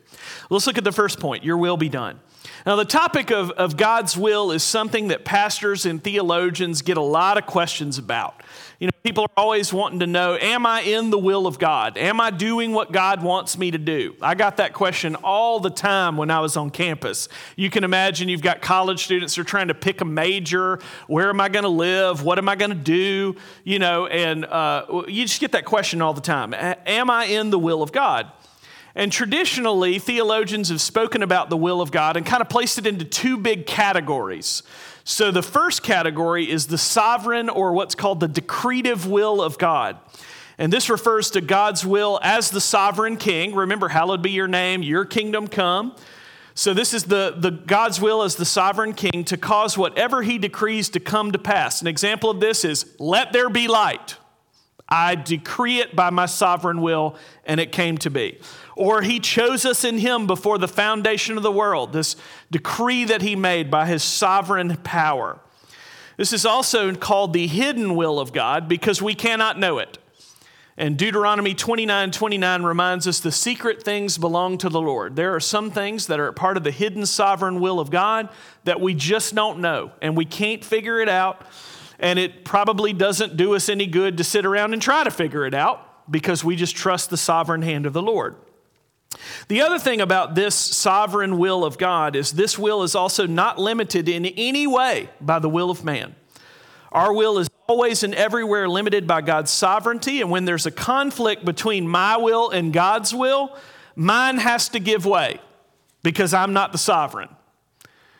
Let's 0.49 0.67
look 0.67 0.79
at 0.79 0.85
the 0.85 0.91
first 0.91 1.21
point, 1.21 1.45
your 1.45 1.59
will 1.59 1.77
be 1.77 1.91
done. 1.91 2.19
Now, 2.67 2.77
the 2.77 2.87
topic 2.87 3.31
of, 3.31 3.51
of 3.51 3.77
God's 3.77 4.17
will 4.17 4.51
is 4.51 4.63
something 4.63 5.09
that 5.09 5.27
pastors 5.27 5.85
and 5.85 6.03
theologians 6.03 6.81
get 6.81 6.97
a 6.97 7.03
lot 7.03 7.37
of 7.37 7.45
questions 7.45 7.99
about. 7.99 8.43
You 8.81 8.87
know, 8.87 8.93
people 9.03 9.25
are 9.25 9.31
always 9.37 9.71
wanting 9.71 10.01
to 10.01 10.07
know, 10.07 10.39
am 10.41 10.65
I 10.65 10.81
in 10.81 11.11
the 11.11 11.19
will 11.19 11.47
of 11.47 11.59
God? 11.59 11.99
Am 11.99 12.23
I 12.23 12.31
doing 12.31 12.73
what 12.73 12.91
God 12.91 13.23
wants 13.23 13.59
me 13.59 13.71
to 13.71 13.77
do? 13.77 14.17
I 14.23 14.35
got 14.35 14.57
that 14.57 14.73
question 14.73 15.15
all 15.17 15.61
the 15.61 15.69
time 15.69 16.17
when 16.17 16.31
I 16.31 16.41
was 16.41 16.57
on 16.57 16.71
campus. 16.71 17.29
You 17.55 17.69
can 17.69 17.85
imagine 17.85 18.31
you've 18.31 18.41
got 18.41 18.63
college 18.63 19.05
students 19.05 19.37
who 19.37 19.43
are 19.43 19.45
trying 19.45 19.69
to 19.69 19.75
pick 19.75 20.01
a 20.01 20.07
major. 20.07 20.81
Where 21.07 21.29
am 21.29 21.43
I 21.43 21.51
going 21.51 21.65
to 21.65 21.69
live? 21.69 22.23
What 22.23 22.39
am 22.39 22.49
I 22.49 22.57
going 22.57 22.71
to 22.71 22.75
do? 22.77 23.37
You 23.65 23.79
know, 23.79 24.07
and 24.07 24.47
uh, 24.47 25.03
you 25.07 25.27
just 25.27 25.41
get 25.41 25.53
that 25.53 25.67
question 25.67 26.01
all 26.01 26.15
the 26.15 26.23
time. 26.23 26.55
Am 26.55 27.11
I 27.11 27.27
in 27.27 27.51
the 27.51 27.59
will 27.59 27.83
of 27.83 27.93
God? 27.93 28.33
And 28.95 29.11
traditionally, 29.11 29.99
theologians 29.99 30.69
have 30.69 30.81
spoken 30.81 31.23
about 31.23 31.51
the 31.51 31.57
will 31.57 31.81
of 31.81 31.91
God 31.91 32.17
and 32.17 32.25
kind 32.25 32.41
of 32.41 32.49
placed 32.49 32.79
it 32.79 32.87
into 32.87 33.05
two 33.05 33.37
big 33.37 33.67
categories. 33.67 34.63
So 35.03 35.31
the 35.31 35.43
first 35.43 35.83
category 35.83 36.49
is 36.49 36.69
the 36.69 36.79
sovereign 36.79 37.49
or 37.49 37.73
what's 37.73 37.95
called 37.95 38.21
the 38.21 38.29
decretive 38.29 39.07
will 39.07 39.43
of 39.43 39.59
God. 39.59 39.99
And 40.59 40.73
this 40.73 40.89
refers 40.89 41.31
to 41.31 41.41
God's 41.41 41.85
will 41.85 42.21
as 42.23 42.51
the 42.51 42.61
sovereign 42.61 43.17
king. 43.17 43.55
Remember, 43.55 43.89
hallowed 43.89 44.23
be 44.23 44.31
your 44.31 44.47
name, 44.47 44.83
your 44.83 45.05
kingdom 45.05 45.49
come. 45.49 45.97
So 46.55 46.73
this 46.73 46.95
is 46.95 47.05
the, 47.05 47.35
the 47.37 47.51
God's 47.51 48.01
will 48.01 48.23
as 48.23 48.37
the 48.37 48.45
sovereign 48.45 48.93
king 48.93 49.25
to 49.25 49.37
cause 49.37 49.77
whatever 49.77 50.23
he 50.23 50.39
decrees 50.39 50.89
to 50.91 51.01
come 51.01 51.33
to 51.33 51.39
pass. 51.39 51.81
An 51.81 51.89
example 51.89 52.31
of 52.31 52.39
this 52.39 52.65
is 52.65 52.87
let 53.01 53.33
there 53.33 53.51
be 53.51 53.67
light. 53.67 54.17
I 54.89 55.15
decree 55.15 55.81
it 55.81 55.97
by 55.97 56.11
my 56.11 56.27
sovereign 56.27 56.81
will, 56.83 57.17
and 57.45 57.59
it 57.59 57.73
came 57.73 57.99
to 57.99 58.11
be. 58.11 58.39
Or 58.77 59.03
he 59.03 59.19
chose 59.19 59.65
us 59.65 59.85
in 59.85 59.99
him 59.99 60.27
before 60.27 60.59
the 60.59 60.69
foundation 60.69 61.37
of 61.37 61.43
the 61.43 61.53
world, 61.53 61.93
this 61.93 62.17
decree 62.51 63.05
that 63.05 63.23
he 63.23 63.35
made 63.37 63.71
by 63.71 63.87
his 63.87 64.03
sovereign 64.03 64.77
power. 64.79 65.39
This 66.17 66.33
is 66.33 66.45
also 66.47 66.95
called 66.95 67.33
the 67.33 67.47
hidden 67.47 67.97
will 67.97 68.21
of 68.21 68.33
God 68.33 68.69
because 68.69 69.01
we 69.01 69.15
cannot 69.15 69.59
know 69.59 69.79
it. 69.79 69.99
And 70.77 70.97
Deuteronomy 70.97 71.55
29 71.55 72.11
29 72.11 72.63
reminds 72.65 73.07
us 73.07 73.21
the 73.21 73.31
secret 73.31 73.85
things 73.85 74.19
belong 74.19 74.59
to 74.59 74.69
the 74.69 74.81
Lord. 74.81 75.15
There 75.15 75.35
are 75.35 75.41
some 75.41 75.71
things 75.71 76.09
that 76.09 76.19
are 76.19 76.33
part 76.33 76.57
of 76.57 76.65
the 76.65 76.73
hidden 76.73 77.07
sovereign 77.07 77.61
will 77.61 77.79
of 77.79 77.91
God 77.91 78.29
that 78.65 78.81
we 78.81 78.93
just 78.93 79.37
don't 79.37 79.61
know 79.61 79.93
and 80.03 80.17
we 80.17 80.25
can't 80.25 80.65
figure 80.65 80.99
it 80.99 81.09
out 81.09 81.47
and 81.99 82.19
it 82.19 82.45
probably 82.45 82.93
doesn't 82.93 83.37
do 83.37 83.55
us 83.55 83.69
any 83.69 83.87
good 83.87 84.19
to 84.19 84.25
sit 84.25 84.45
around 84.45 84.73
and 84.73 84.83
try 84.83 85.05
to 85.05 85.11
figure 85.11 85.47
it 85.47 85.55
out 85.55 86.11
because 86.11 86.45
we 86.45 86.57
just 86.57 86.77
trust 86.77 87.11
the 87.11 87.17
sovereign 87.17 87.63
hand 87.63 87.87
of 87.87 87.93
the 87.93 88.03
Lord. 88.03 88.37
The 89.49 89.63
other 89.63 89.79
thing 89.79 90.01
about 90.01 90.35
this 90.35 90.55
sovereign 90.55 91.39
will 91.39 91.65
of 91.65 91.79
God 91.79 92.17
is 92.17 92.33
this 92.33 92.59
will 92.59 92.83
is 92.83 92.95
also 92.95 93.27
not 93.27 93.59
limited 93.59 94.09
in 94.09 94.27
any 94.27 94.67
way 94.67 95.09
by 95.21 95.39
the 95.39 95.49
will 95.49 95.71
of 95.71 95.85
man. 95.85 96.15
Our 96.91 97.13
will 97.13 97.39
is 97.39 97.49
always 97.67 98.03
and 98.03 98.15
everywhere 98.15 98.69
limited 98.69 99.07
by 99.07 99.21
God's 99.21 99.51
sovereignty, 99.51 100.21
and 100.21 100.31
when 100.31 100.45
there's 100.45 100.67
a 100.67 100.71
conflict 100.71 101.45
between 101.45 101.89
my 101.89 102.17
will 102.17 102.51
and 102.51 102.73
God's 102.73 103.15
will, 103.15 103.57
mine 103.97 104.39
has 104.39 104.69
to 104.71 104.81
give 104.81 105.07
way 105.07 105.41
because 106.03 106.35
I'm 106.35 106.53
not 106.53 106.73
the 106.73 106.79
sovereign. 106.79 107.29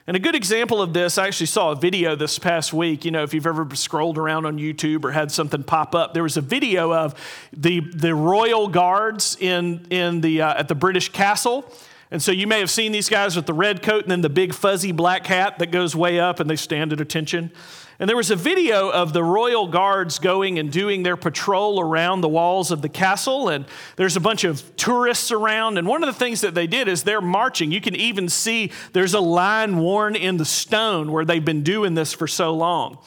And 0.07 0.19
a 0.19 0.21
good 0.21 0.35
example 0.35 0.83
of 0.83 0.93
this, 0.93 1.17
I 1.17 1.27
actually 1.27 1.47
saw 1.47 1.71
a 1.71 1.75
video 1.75 2.15
this 2.15 2.39
past 2.39 2.75
week. 2.75 3.07
You 3.07 3.11
know, 3.11 3.23
if 3.23 3.33
you've 3.33 3.47
ever 3.47 3.67
scrolled 3.75 4.19
around 4.19 4.45
on 4.45 4.59
YouTube 4.59 5.03
or 5.03 5.13
had 5.13 5.33
something 5.33 5.63
pop 5.63 5.95
up, 5.95 6.13
there 6.13 6.23
was 6.23 6.37
a 6.37 6.43
video 6.43 6.93
of 6.93 7.15
the, 7.55 7.81
the 7.81 8.15
royal 8.15 8.69
guards 8.69 9.35
in, 9.41 9.87
in 9.89 10.21
the, 10.21 10.43
uh, 10.43 10.61
at 10.61 10.69
the 10.69 10.75
British 10.75 11.09
castle. 11.09 11.73
And 12.11 12.23
so 12.23 12.33
you 12.33 12.47
may 12.47 12.59
have 12.59 12.71
seen 12.71 12.93
these 12.93 13.09
guys 13.09 13.35
with 13.35 13.47
the 13.47 13.55
red 13.55 13.83
coat 13.83 14.03
and 14.03 14.11
then 14.11 14.21
the 14.21 14.29
big 14.29 14.53
fuzzy 14.53 14.93
black 14.93 15.27
hat 15.27 15.59
that 15.59 15.71
goes 15.71 15.97
way 15.97 16.21
up 16.21 16.39
and 16.39 16.51
they 16.51 16.57
stand 16.57 16.93
at 16.93 17.01
attention. 17.01 17.51
And 17.99 18.09
there 18.09 18.17
was 18.17 18.31
a 18.31 18.37
video 18.37 18.91
of 18.91 19.13
the 19.13 19.23
royal 19.23 19.69
guards 19.69 20.19
going 20.19 20.59
and 20.59 20.71
doing 20.71 21.05
their 21.05 21.17
patrol 21.17 21.81
around 21.81 22.23
the 22.23 22.29
walls 22.29 22.73
of 22.73 22.83
the 22.83 22.89
castle. 22.89 23.49
And 23.49 23.67
there's 23.97 24.17
a 24.17 24.21
bunch 24.21 24.43
of 24.43 24.75
tourists 24.77 25.31
around. 25.31 25.79
And 25.79 25.87
one 25.87 26.03
of 26.03 26.09
the 26.09 26.19
things 26.19 26.41
that 26.41 26.55
they 26.55 26.67
did 26.67 26.89
is 26.89 27.05
they're 27.05 27.21
marching. 27.21 27.71
You 27.71 27.81
can 27.81 27.95
even 27.95 28.29
see 28.29 28.73
there's 28.93 29.15
a 29.15 29.21
line 29.21 29.79
worn 29.79 30.17
in 30.17 30.39
the 30.39 30.45
stone 30.45 31.13
where 31.13 31.25
they've 31.25 31.45
been 31.45 31.63
doing 31.63 31.95
this 31.95 32.13
for 32.13 32.27
so 32.27 32.53
long. 32.53 32.99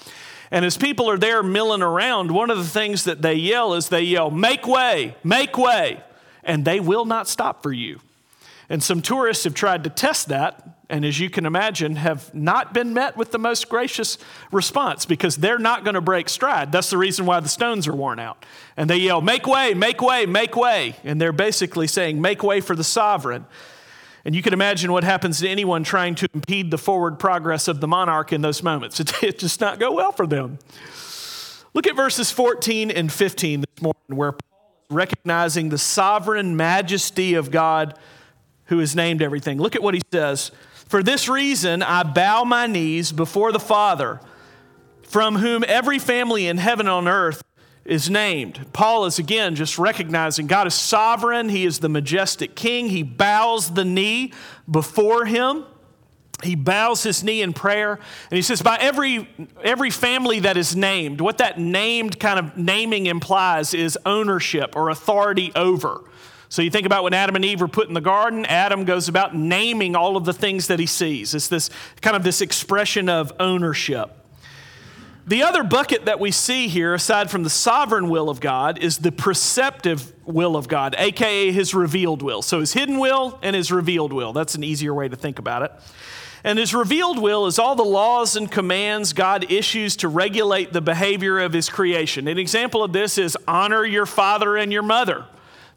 And 0.52 0.64
as 0.64 0.78
people 0.78 1.10
are 1.10 1.18
there 1.18 1.44
milling 1.44 1.82
around, 1.82 2.32
one 2.32 2.50
of 2.50 2.58
the 2.58 2.64
things 2.64 3.04
that 3.04 3.22
they 3.22 3.36
yell 3.36 3.74
is 3.74 3.90
they 3.90 4.04
yell, 4.04 4.32
Make 4.32 4.66
way, 4.66 5.16
make 5.22 5.58
way. 5.58 6.02
And 6.44 6.64
they 6.64 6.80
will 6.80 7.04
not 7.04 7.28
stop 7.28 7.62
for 7.62 7.74
you. 7.74 8.00
And 8.70 8.82
some 8.82 9.02
tourists 9.02 9.44
have 9.44 9.54
tried 9.54 9.84
to 9.84 9.90
test 9.90 10.30
that 10.30 10.77
and 10.90 11.04
as 11.04 11.20
you 11.20 11.30
can 11.30 11.46
imagine, 11.46 11.98
have 11.98 12.34
not 12.34 12.74
been 12.74 12.94
met 12.94 13.18
with 13.18 13.32
the 13.32 13.40
most 13.40 13.68
gracious 13.68 14.18
response 14.52 15.06
because 15.06 15.36
they're 15.36 15.60
not 15.60 15.84
going 15.84 15.96
to 15.96 16.02
break 16.02 16.30
stride. 16.30 16.72
That's 16.72 16.90
the 16.90 16.98
reason 16.98 17.26
why 17.26 17.42
the 17.42 17.50
stones 17.50 17.88
are 17.88 17.96
worn 17.96 18.20
out. 18.20 18.46
And 18.78 18.90
they 18.90 18.98
yell, 18.98 19.20
Make 19.20 19.48
way, 19.48 19.74
make 19.74 20.02
way, 20.02 20.26
make 20.26 20.56
way. 20.56 20.96
And 21.04 21.20
they're 21.20 21.34
basically 21.34 21.88
saying, 21.88 22.22
Make 22.22 22.42
way 22.42 22.62
for 22.62 22.76
the 22.76 22.86
sovereign. 22.86 23.46
And 24.24 24.34
you 24.34 24.42
can 24.42 24.54
imagine 24.54 24.92
what 24.92 25.04
happens 25.04 25.40
to 25.40 25.50
anyone 25.50 25.84
trying 25.84 26.16
to 26.16 26.28
impede 26.34 26.72
the 26.72 26.78
forward 26.78 27.20
progress 27.20 27.68
of 27.68 27.82
the 27.82 27.88
monarch 27.88 28.32
in 28.32 28.42
those 28.42 28.64
moments. 28.64 29.00
It, 29.00 29.24
it 29.24 29.40
just 29.40 29.60
not 29.60 29.80
go 29.80 29.92
well 29.94 30.14
for 30.14 30.26
them. 30.26 30.58
Look 31.74 31.86
at 31.86 31.96
verses 31.98 32.32
14 32.32 32.92
and 32.92 33.12
15 33.12 33.62
this 33.62 33.82
morning, 33.82 34.18
where 34.18 34.32
Paul 34.32 34.72
is 34.90 34.96
recognizing 34.96 35.70
the 35.70 35.78
sovereign 35.78 36.56
majesty 36.56 37.34
of 37.34 37.52
God 37.52 37.98
who 38.66 38.80
has 38.80 38.96
named 38.96 39.22
everything. 39.22 39.60
Look 39.60 39.76
at 39.76 39.84
what 39.84 39.94
he 39.94 40.02
says. 40.12 40.52
For 40.88 41.04
this 41.04 41.28
reason, 41.28 41.84
I 41.84 42.04
bow 42.04 42.44
my 42.44 42.66
knees 42.66 43.12
before 43.12 43.52
the 43.52 43.60
Father, 43.60 44.22
from 45.04 45.36
whom 45.36 45.64
every 45.68 46.00
family 46.00 46.48
in 46.48 46.58
heaven 46.58 46.88
and 46.88 46.94
on 46.94 47.08
earth 47.08 47.44
is 47.84 48.10
named. 48.10 48.72
Paul 48.74 49.06
is 49.06 49.20
again 49.20 49.56
just 49.56 49.78
recognizing 49.78 50.48
God 50.48 50.68
is 50.68 50.74
sovereign, 50.74 51.50
He 51.50 51.66
is 51.66 51.80
the 51.80 51.90
majestic 51.90 52.56
King. 52.56 52.90
He 52.90 53.04
bows 53.04 53.74
the 53.74 53.86
knee 53.86 54.34
before 54.70 55.26
Him. 55.26 55.66
He 56.44 56.54
bows 56.54 57.02
his 57.02 57.24
knee 57.24 57.42
in 57.42 57.52
prayer 57.52 57.94
and 57.94 58.36
he 58.36 58.44
says, 58.44 58.62
By 58.62 58.78
every, 58.80 59.28
every 59.64 59.90
family 59.90 60.42
that 60.42 60.56
is 60.56 60.76
named, 60.76 61.20
what 61.20 61.40
that 61.40 61.60
named 61.60 62.20
kind 62.20 62.38
of 62.38 62.56
naming 62.56 63.08
implies 63.08 63.74
is 63.74 63.98
ownership 64.06 64.76
or 64.76 64.90
authority 64.90 65.52
over. 65.56 66.04
So 66.50 66.62
you 66.62 66.70
think 66.70 66.86
about 66.86 67.04
when 67.04 67.14
Adam 67.14 67.36
and 67.36 67.44
Eve 67.44 67.60
were 67.60 67.68
put 67.68 67.88
in 67.88 67.94
the 67.94 68.02
garden, 68.02 68.46
Adam 68.46 68.86
goes 68.86 69.10
about 69.10 69.36
naming 69.36 69.96
all 69.96 70.16
of 70.16 70.24
the 70.26 70.34
things 70.34 70.68
that 70.68 70.80
he 70.80 70.86
sees. 70.86 71.34
It's 71.34 71.50
this 71.50 71.70
kind 72.02 72.16
of 72.16 72.24
this 72.24 72.42
expression 72.42 73.10
of 73.10 73.34
ownership. 73.40 74.12
The 75.28 75.44
other 75.44 75.64
bucket 75.64 76.06
that 76.06 76.22
we 76.22 76.32
see 76.32 76.70
here, 76.70 76.94
aside 76.94 77.30
from 77.30 77.44
the 77.44 77.50
sovereign 77.50 78.08
will 78.08 78.30
of 78.30 78.40
God, 78.40 78.82
is 78.82 79.00
the 79.00 79.12
preceptive 79.12 80.14
will 80.26 80.56
of 80.56 80.70
God, 80.70 80.96
aka 80.98 81.52
his 81.52 81.74
revealed 81.76 82.22
will. 82.22 82.42
So 82.42 82.62
his 82.62 82.72
hidden 82.72 82.98
will 82.98 83.38
and 83.42 83.54
his 83.54 83.70
revealed 83.70 84.14
will. 84.14 84.32
That's 84.32 84.56
an 84.56 84.64
easier 84.64 84.94
way 84.94 85.10
to 85.10 85.18
think 85.18 85.38
about 85.38 85.64
it. 85.64 85.72
And 86.46 86.58
his 86.58 86.74
revealed 86.74 87.20
will 87.20 87.46
is 87.46 87.60
all 87.60 87.76
the 87.76 87.84
laws 87.84 88.38
and 88.38 88.50
commands 88.50 89.12
God 89.12 89.52
issues 89.52 89.98
to 89.98 90.08
regulate 90.08 90.72
the 90.72 90.80
behavior 90.80 91.40
of 91.40 91.52
his 91.52 91.70
creation. 91.70 92.30
An 92.30 92.38
example 92.38 92.82
of 92.82 92.94
this 92.94 93.18
is 93.18 93.38
honor 93.50 93.84
your 93.84 94.06
father 94.06 94.56
and 94.56 94.72
your 94.72 94.84
mother 94.84 95.26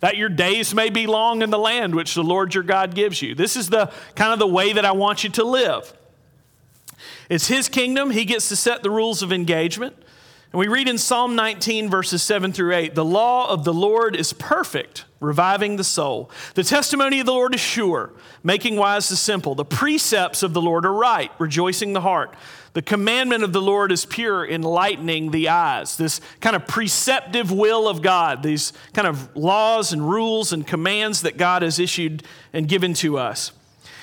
that 0.00 0.16
your 0.16 0.28
days 0.28 0.75
may 0.75 0.90
be 0.90 1.07
long 1.07 1.42
in 1.42 1.50
the 1.50 1.59
land 1.59 1.95
which 1.95 2.14
the 2.14 2.25
Lord 2.25 2.54
your 2.54 2.64
God 2.64 2.95
gives 2.95 3.23
you. 3.23 3.35
This 3.35 3.57
is 3.57 3.69
the 3.69 3.92
kind 4.14 4.33
of 4.33 4.38
the 4.38 4.47
way 4.47 4.73
that 4.73 4.85
I 4.85 4.92
want 4.92 5.25
you 5.25 5.30
to 5.30 5.45
live. 5.45 5.92
It's 7.28 7.47
his 7.47 7.69
kingdom, 7.69 8.11
he 8.11 8.25
gets 8.25 8.49
to 8.49 8.57
set 8.57 8.83
the 8.83 8.90
rules 8.90 9.23
of 9.23 9.33
engagement. 9.33 9.97
And 10.52 10.59
we 10.59 10.66
read 10.66 10.88
in 10.88 10.99
Psalm 10.99 11.37
19, 11.37 11.88
verses 11.88 12.23
7 12.25 12.52
through 12.52 12.75
8 12.75 12.95
The 12.95 13.04
law 13.04 13.49
of 13.49 13.64
the 13.64 13.73
Lord 13.73 14.16
is 14.16 14.33
perfect, 14.33 15.04
reviving 15.21 15.76
the 15.76 15.85
soul. 15.85 16.30
The 16.54 16.64
testimony 16.64 17.21
of 17.21 17.26
the 17.26 17.33
Lord 17.33 17.54
is 17.54 17.61
sure, 17.61 18.11
making 18.42 18.76
wise 18.76 19.09
the 19.09 19.16
simple. 19.16 19.54
The 19.54 19.64
precepts 19.64 20.42
of 20.42 20.52
the 20.52 20.61
Lord 20.61 20.85
are 20.85 20.92
right, 20.92 21.30
rejoicing 21.38 21.92
the 21.92 22.00
heart. 22.00 22.35
The 22.72 22.82
commandment 22.82 23.42
of 23.42 23.52
the 23.52 23.60
Lord 23.60 23.90
is 23.90 24.06
pure, 24.06 24.48
enlightening 24.48 25.32
the 25.32 25.48
eyes. 25.48 25.96
This 25.96 26.20
kind 26.40 26.54
of 26.54 26.68
preceptive 26.68 27.50
will 27.50 27.88
of 27.88 28.00
God, 28.00 28.42
these 28.42 28.72
kind 28.92 29.08
of 29.08 29.34
laws 29.36 29.92
and 29.92 30.08
rules 30.08 30.52
and 30.52 30.64
commands 30.64 31.22
that 31.22 31.36
God 31.36 31.62
has 31.62 31.80
issued 31.80 32.22
and 32.52 32.68
given 32.68 32.94
to 32.94 33.18
us. 33.18 33.52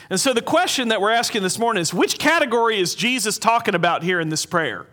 And 0.09 0.19
so 0.19 0.33
the 0.33 0.41
question 0.41 0.89
that 0.89 0.99
we're 0.99 1.11
asking 1.11 1.43
this 1.43 1.59
morning 1.59 1.81
is 1.81 1.93
which 1.93 2.17
category 2.17 2.79
is 2.79 2.93
Jesus 2.95 3.37
talking 3.37 3.75
about 3.75 4.03
here 4.03 4.19
in 4.19 4.29
this 4.29 4.45
prayer? 4.45 4.85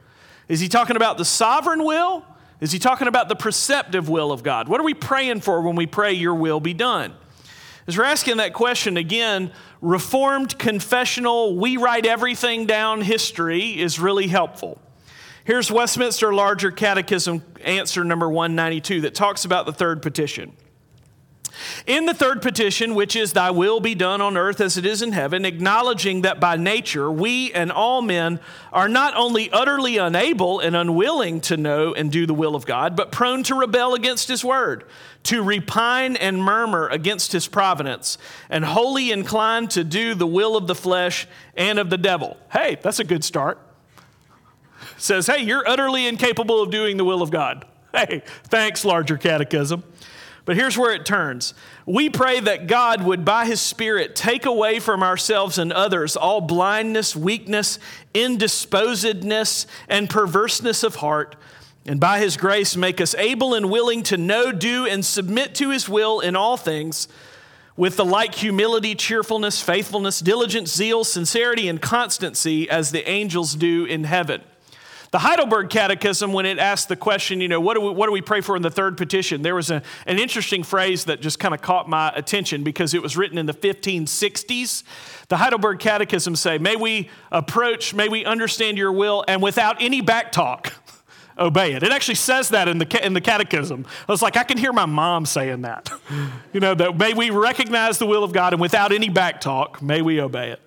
Is 0.49 0.61
he 0.61 0.69
talking 0.69 0.97
about 0.97 1.19
the 1.19 1.25
sovereign 1.25 1.85
will? 1.85 2.25
Is 2.61 2.71
he 2.71 2.78
talking 2.78 3.09
about 3.09 3.28
the 3.28 3.37
preceptive 3.37 4.09
will 4.09 4.31
of 4.31 4.43
God? 4.43 4.69
What 4.69 4.81
are 4.81 4.85
we 4.85 4.95
praying 4.95 5.40
for 5.40 5.61
when 5.62 5.76
we 5.76 5.87
pray, 5.87 6.12
Your 6.12 6.35
will 6.35 6.61
be 6.61 6.75
done? 6.75 7.14
As 7.87 7.99
we're 7.99 8.05
asking 8.05 8.38
that 8.38 8.55
question 8.55 8.97
again, 8.97 9.53
Reformed 9.83 10.59
confessional, 10.59 11.57
we 11.57 11.76
write 11.76 12.07
everything 12.07 12.64
down 12.64 13.03
history 13.03 13.79
is 13.79 14.00
really 14.00 14.29
helpful. 14.29 14.81
Here's 15.45 15.71
Westminster 15.71 16.33
Larger 16.33 16.71
Catechism 16.71 17.43
answer 17.62 18.03
number 18.03 18.31
192 18.31 19.03
that 19.03 19.14
talks 19.14 19.45
about 19.45 19.67
the 19.67 19.73
third 19.73 20.00
petition. 20.00 20.57
In 21.87 22.07
the 22.07 22.15
third 22.15 22.43
petition, 22.43 22.95
which 22.95 23.17
is, 23.17 23.33
Thy 23.33 23.51
will 23.51 23.81
be 23.81 23.95
done 23.95 24.21
on 24.21 24.37
earth 24.37 24.61
as 24.61 24.77
it 24.77 24.87
is 24.87 25.03
in 25.03 25.13
heaven, 25.13 25.45
acknowledging 25.45 26.23
that 26.23 26.41
by 26.41 26.57
nature 26.57 27.11
we 27.11 27.53
and 27.53 27.71
all 27.71 28.03
men 28.03 28.41
are 28.73 28.89
not 28.89 29.15
only 29.17 29.51
utterly 29.51 29.97
unable 29.97 30.61
and 30.61 30.75
unwilling 30.75 31.41
to 31.43 31.57
know 31.57 31.95
and 31.95 32.11
do 32.11 32.27
the 32.27 32.35
will 32.35 32.55
of 32.55 32.67
God, 32.67 32.97
but 32.97 33.13
prone 33.13 33.43
to 33.45 33.55
rebel 33.55 33.95
against 33.95 34.29
His 34.29 34.45
word, 34.45 34.85
to 35.25 35.43
repine 35.43 36.17
and 36.17 36.43
murmur 36.43 36.89
against 36.89 37.33
His 37.33 37.47
providence, 37.47 38.19
and 38.49 38.65
wholly 38.65 39.11
inclined 39.11 39.71
to 39.73 39.85
do 39.85 40.15
the 40.15 40.27
will 40.27 40.57
of 40.57 40.67
the 40.67 40.75
flesh 40.75 41.27
and 41.57 41.79
of 41.79 41.91
the 41.91 41.99
devil. 41.99 42.37
Hey, 42.53 42.79
that's 42.83 42.99
a 42.99 43.05
good 43.05 43.25
start. 43.25 43.59
Says, 44.97 45.27
hey, 45.27 45.43
you're 45.43 45.67
utterly 45.69 46.07
incapable 46.07 46.63
of 46.63 46.71
doing 46.71 46.97
the 46.97 47.05
will 47.05 47.23
of 47.23 47.31
God. 47.31 47.65
Hey, 47.93 48.23
thanks, 48.45 48.85
larger 48.85 49.17
catechism. 49.17 49.85
But 50.45 50.57
here's 50.57 50.77
where 50.77 50.93
it 50.93 51.07
turns. 51.07 51.55
We 51.87 52.11
pray 52.11 52.41
that 52.41 52.67
God 52.67 53.03
would, 53.03 53.25
by 53.25 53.47
His 53.47 53.61
Spirit, 53.61 54.15
take 54.15 54.45
away 54.45 54.79
from 54.79 55.03
ourselves 55.03 55.59
and 55.59 55.73
others 55.73 56.17
all 56.17 56.43
blindness, 56.43 57.17
weakness, 57.17 57.79
indisposedness, 58.13 59.67
and 59.89 60.11
perverseness 60.11 60.83
of 60.83 60.97
heart, 60.97 61.37
and 61.87 61.99
by 61.99 62.19
His 62.19 62.37
grace 62.37 62.77
make 62.77 63.01
us 63.01 63.15
able 63.15 63.55
and 63.55 63.71
willing 63.71 64.03
to 64.05 64.19
know, 64.19 64.53
do, 64.53 64.87
and 64.87 65.05
submit 65.05 65.55
to 65.57 65.71
His 65.71 65.89
will 65.89 66.21
in 66.21 66.37
all 66.37 66.59
things 66.59 67.09
with 67.77 67.97
the 67.97 68.05
like 68.05 68.35
humility, 68.35 68.95
cheerfulness, 68.95 69.61
faithfulness, 69.61 70.21
diligence, 70.21 70.73
zeal, 70.73 71.05
sincerity, 71.05 71.69
and 71.69 71.81
constancy 71.81 72.69
as 72.69 72.93
the 72.93 73.09
angels 73.09 73.55
do 73.55 73.85
in 73.85 74.05
heaven. 74.05 74.43
The 75.14 75.21
Heidelberg 75.21 75.71
Catechism, 75.71 76.33
when 76.33 76.44
it 76.44 76.59
asked 76.59 76.88
the 76.88 76.97
question, 76.97 77.40
you 77.40 77.47
know, 77.47 77.61
what 77.61 77.75
do 77.75 77.83
we, 77.83 77.90
what 77.90 78.06
do 78.06 78.12
we 78.12 78.21
pray 78.21 78.40
for 78.40 78.56
in 78.56 78.62
the 78.62 78.71
third 78.71 78.97
petition, 78.97 79.42
there 79.42 79.54
was 79.54 79.71
a, 79.71 79.80
an 80.09 80.18
interesting 80.18 80.64
phrase 80.64 81.04
that 81.04 81.21
just 81.21 81.38
kind 81.38 81.54
of 81.54 81.62
caught 81.62 81.88
my 81.88 82.11
attention 82.16 82.64
because 82.64 82.94
it 82.94 83.00
was 83.00 83.16
written 83.16 83.38
in 83.38 83.47
the 83.47 83.54
1560s. 83.54 84.83
The 85.28 85.37
Heidelberg 85.37 85.78
Catechism 85.78 86.35
say, 86.35 86.59
may 86.59 86.75
we 86.75 87.11
approach, 87.30 87.94
may 87.94 88.09
we 88.09 88.25
understand 88.25 88.76
your 88.76 88.90
will, 88.90 89.25
and 89.28 89.40
without 89.40 89.80
any 89.80 90.00
back 90.00 90.33
talk, 90.33 90.73
obey 91.38 91.75
it. 91.75 91.85
It 91.85 91.92
actually 91.92 92.16
says 92.16 92.49
that 92.49 92.66
in 92.66 92.78
the, 92.78 93.06
in 93.06 93.12
the 93.12 93.21
catechism. 93.21 93.87
I 94.09 94.11
was 94.11 94.21
like, 94.21 94.37
I 94.37 94.42
can 94.42 94.59
hear 94.59 94.73
my 94.73 94.87
mom 94.87 95.26
saying 95.26 95.62
that. 95.62 95.92
you 96.52 96.59
know, 96.59 96.75
that 96.75 96.99
may 96.99 97.14
we 97.14 97.30
recognize 97.30 97.99
the 98.00 98.06
will 98.06 98.25
of 98.25 98.33
God, 98.33 98.52
and 98.52 98.61
without 98.61 98.90
any 98.90 99.11
back 99.11 99.40
talk, 99.40 99.80
may 99.80 100.02
we 100.02 100.21
obey 100.21 100.50
it. 100.50 100.61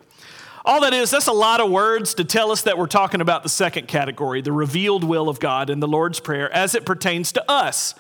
All 0.68 0.82
that 0.82 0.94
is, 0.94 1.10
that's 1.12 1.28
a 1.28 1.32
lot 1.32 1.62
of 1.62 1.72
words 1.72 2.14
to 2.16 2.26
tell 2.26 2.52
us 2.52 2.64
that 2.64 2.78
we're 2.78 2.88
talking 2.88 3.22
about 3.22 3.42
the 3.42 3.48
second 3.48 3.88
category, 3.88 4.42
the 4.42 4.52
revealed 4.52 5.02
will 5.02 5.30
of 5.30 5.40
God 5.40 5.70
in 5.70 5.80
the 5.80 5.88
Lord's 5.88 6.20
Prayer 6.20 6.52
as 6.52 6.76
it 6.76 6.86
pertains 6.86 7.32
to 7.32 7.50
us. 7.50 7.96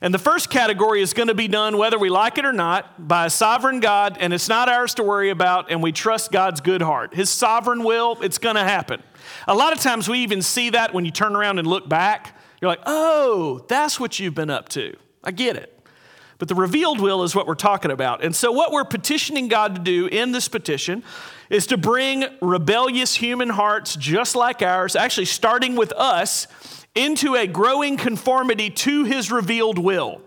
And 0.00 0.12
the 0.12 0.18
first 0.18 0.50
category 0.50 1.02
is 1.02 1.14
going 1.14 1.28
to 1.28 1.34
be 1.34 1.46
done 1.46 1.78
whether 1.78 2.00
we 2.00 2.10
like 2.10 2.36
it 2.36 2.44
or 2.44 2.52
not 2.52 3.06
by 3.06 3.26
a 3.26 3.30
sovereign 3.30 3.78
God, 3.78 4.18
and 4.18 4.34
it's 4.34 4.48
not 4.48 4.68
ours 4.68 4.94
to 4.94 5.04
worry 5.04 5.30
about, 5.30 5.70
and 5.70 5.84
we 5.84 5.92
trust 5.92 6.32
God's 6.32 6.60
good 6.60 6.82
heart. 6.82 7.14
His 7.14 7.30
sovereign 7.30 7.84
will, 7.84 8.18
it's 8.22 8.38
going 8.38 8.56
to 8.56 8.64
happen. 8.64 9.04
A 9.46 9.54
lot 9.54 9.72
of 9.72 9.78
times 9.78 10.08
we 10.08 10.18
even 10.18 10.42
see 10.42 10.70
that 10.70 10.92
when 10.92 11.04
you 11.04 11.12
turn 11.12 11.36
around 11.36 11.60
and 11.60 11.68
look 11.68 11.88
back. 11.88 12.36
You're 12.60 12.72
like, 12.72 12.82
oh, 12.86 13.64
that's 13.68 14.00
what 14.00 14.18
you've 14.18 14.34
been 14.34 14.50
up 14.50 14.68
to. 14.70 14.96
I 15.22 15.30
get 15.30 15.54
it. 15.54 15.80
But 16.38 16.48
the 16.48 16.56
revealed 16.56 17.00
will 17.00 17.22
is 17.22 17.36
what 17.36 17.46
we're 17.46 17.54
talking 17.54 17.92
about. 17.92 18.24
And 18.24 18.34
so, 18.34 18.50
what 18.50 18.72
we're 18.72 18.84
petitioning 18.84 19.46
God 19.46 19.76
to 19.76 19.80
do 19.80 20.06
in 20.06 20.32
this 20.32 20.48
petition 20.48 21.04
is 21.50 21.66
to 21.66 21.76
bring 21.76 22.24
rebellious 22.40 23.16
human 23.16 23.50
hearts 23.50 23.96
just 23.96 24.36
like 24.36 24.62
ours, 24.62 24.96
actually 24.96 25.26
starting 25.26 25.76
with 25.76 25.92
us, 25.92 26.46
into 26.94 27.34
a 27.34 27.46
growing 27.46 27.96
conformity 27.96 28.70
to 28.70 29.04
his 29.04 29.30
revealed 29.30 29.78
will. 29.78 30.22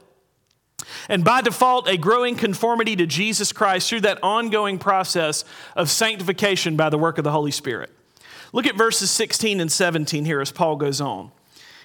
And 1.10 1.24
by 1.24 1.42
default, 1.42 1.88
a 1.88 1.98
growing 1.98 2.36
conformity 2.36 2.96
to 2.98 3.06
Jesus 3.06 3.51
Christ 3.51 3.89
through 3.89 4.01
that 4.01 4.20
ongoing 4.24 4.77
process 4.77 5.46
of 5.75 5.89
sanctification 5.89 6.75
by 6.75 6.89
the 6.89 6.98
work 6.98 7.18
of 7.18 7.24
the 7.24 7.32
Holy 7.32 7.51
Spirit. 7.51 7.89
Look 8.51 8.68
at 8.68 8.77
verses 8.77 9.10
16 9.10 9.60
and 9.60 9.72
17 9.72 10.25
here 10.25 10.42
as 10.42 10.51
Paul 10.51 10.75
goes 10.75 11.01
on. 11.01 11.32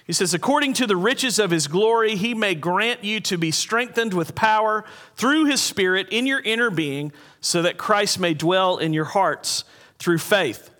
He 0.09 0.13
says, 0.13 0.33
According 0.33 0.73
to 0.73 0.87
the 0.87 0.97
riches 0.97 1.37
of 1.37 1.51
his 1.51 1.67
glory, 1.67 2.15
he 2.15 2.33
may 2.33 2.55
grant 2.55 3.03
you 3.03 3.19
to 3.19 3.37
be 3.37 3.51
strengthened 3.51 4.11
with 4.11 4.33
power 4.33 4.83
through 5.15 5.45
his 5.45 5.61
Spirit 5.61 6.07
in 6.09 6.25
your 6.25 6.39
inner 6.39 6.71
being, 6.71 7.11
so 7.41 7.61
that 7.61 7.77
Christ 7.77 8.19
may 8.19 8.33
dwell 8.33 8.79
in 8.79 8.91
your 8.91 9.05
hearts 9.05 9.65
through 9.99 10.17
faith. 10.17 10.71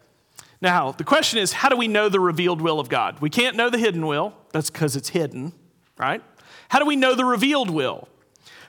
Now, 0.62 0.94
the 0.94 1.04
question 1.04 1.38
is, 1.38 1.54
how 1.54 1.70
do 1.70 1.78
we 1.78 1.88
know 1.88 2.10
the 2.10 2.20
revealed 2.20 2.60
will 2.60 2.80
of 2.80 2.90
God? 2.90 3.20
We 3.22 3.30
can't 3.30 3.56
know 3.56 3.70
the 3.70 3.78
hidden 3.78 4.08
will, 4.08 4.34
that's 4.52 4.72
because 4.72 4.96
it's 4.96 5.10
hidden, 5.10 5.54
right? 5.96 6.24
How 6.70 6.80
do 6.80 6.86
we 6.86 6.96
know 6.96 7.14
the 7.14 7.24
revealed 7.24 7.70
will? 7.70 8.08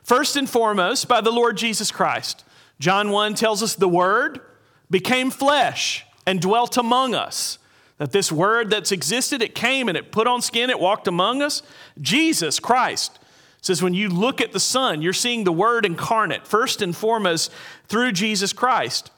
First 0.02 0.36
and 0.36 0.46
foremost, 0.46 1.08
by 1.08 1.22
the 1.22 1.32
Lord 1.32 1.56
Jesus 1.56 1.90
Christ. 1.90 2.44
John 2.78 3.08
1 3.08 3.32
tells 3.32 3.62
us 3.62 3.76
the 3.76 3.88
Word 3.88 4.42
became 4.90 5.30
flesh 5.30 6.04
and 6.26 6.38
dwelt 6.38 6.76
among 6.76 7.14
us. 7.14 7.56
That 8.00 8.12
this 8.12 8.32
word 8.32 8.70
that's 8.70 8.92
existed, 8.92 9.42
it 9.42 9.54
came 9.54 9.86
and 9.86 9.98
it 9.98 10.10
put 10.10 10.26
on 10.26 10.40
skin, 10.40 10.70
it 10.70 10.80
walked 10.80 11.06
among 11.06 11.42
us. 11.42 11.62
Jesus 12.00 12.58
Christ 12.58 13.18
says, 13.60 13.82
when 13.82 13.92
you 13.92 14.08
look 14.08 14.40
at 14.40 14.52
the 14.52 14.58
Son, 14.58 15.02
you're 15.02 15.12
seeing 15.12 15.44
the 15.44 15.52
Word 15.52 15.84
incarnate, 15.84 16.46
first 16.46 16.80
and 16.80 16.96
foremost 16.96 17.52
through 17.88 18.12
Jesus 18.12 18.54
Christ. 18.54 19.10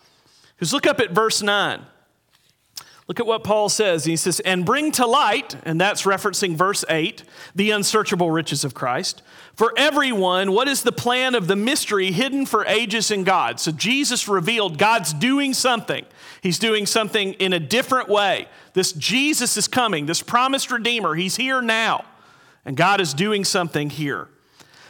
Because 0.57 0.73
look 0.73 0.85
up 0.85 0.99
at 0.99 1.13
verse 1.13 1.43
9. 1.43 1.87
Look 3.07 3.21
at 3.21 3.27
what 3.27 3.45
Paul 3.45 3.69
says. 3.69 4.05
He 4.05 4.17
says, 4.17 4.41
and 4.41 4.67
bring 4.67 4.91
to 4.93 5.07
light, 5.07 5.55
and 5.63 5.81
that's 5.81 6.03
referencing 6.03 6.57
verse 6.57 6.85
8, 6.89 7.23
the 7.55 7.71
unsearchable 7.71 8.33
riches 8.33 8.65
of 8.65 8.75
Christ. 8.75 9.23
For 9.55 9.73
everyone, 9.77 10.51
what 10.51 10.67
is 10.67 10.83
the 10.83 10.91
plan 10.91 11.37
of 11.37 11.47
the 11.47 11.55
mystery 11.55 12.11
hidden 12.11 12.47
for 12.47 12.67
ages 12.67 13.13
in 13.13 13.23
God? 13.23 13.61
So 13.61 13.71
Jesus 13.71 14.27
revealed 14.27 14.77
God's 14.77 15.13
doing 15.13 15.55
something. 15.55 16.05
He's 16.43 16.59
doing 16.59 16.87
something 16.87 17.35
in 17.35 17.53
a 17.53 17.61
different 17.61 18.09
way. 18.09 18.49
This 18.75 18.93
Jesus 18.93 19.57
is 19.57 19.69
coming, 19.69 20.07
this 20.07 20.23
promised 20.23 20.73
Redeemer. 20.73 21.15
He's 21.15 21.37
here 21.37 21.63
now. 21.63 22.05
And 22.65 22.77
God 22.77 23.01
is 23.01 23.15
doing 23.15 23.45
something 23.45 23.91
here. 23.91 24.29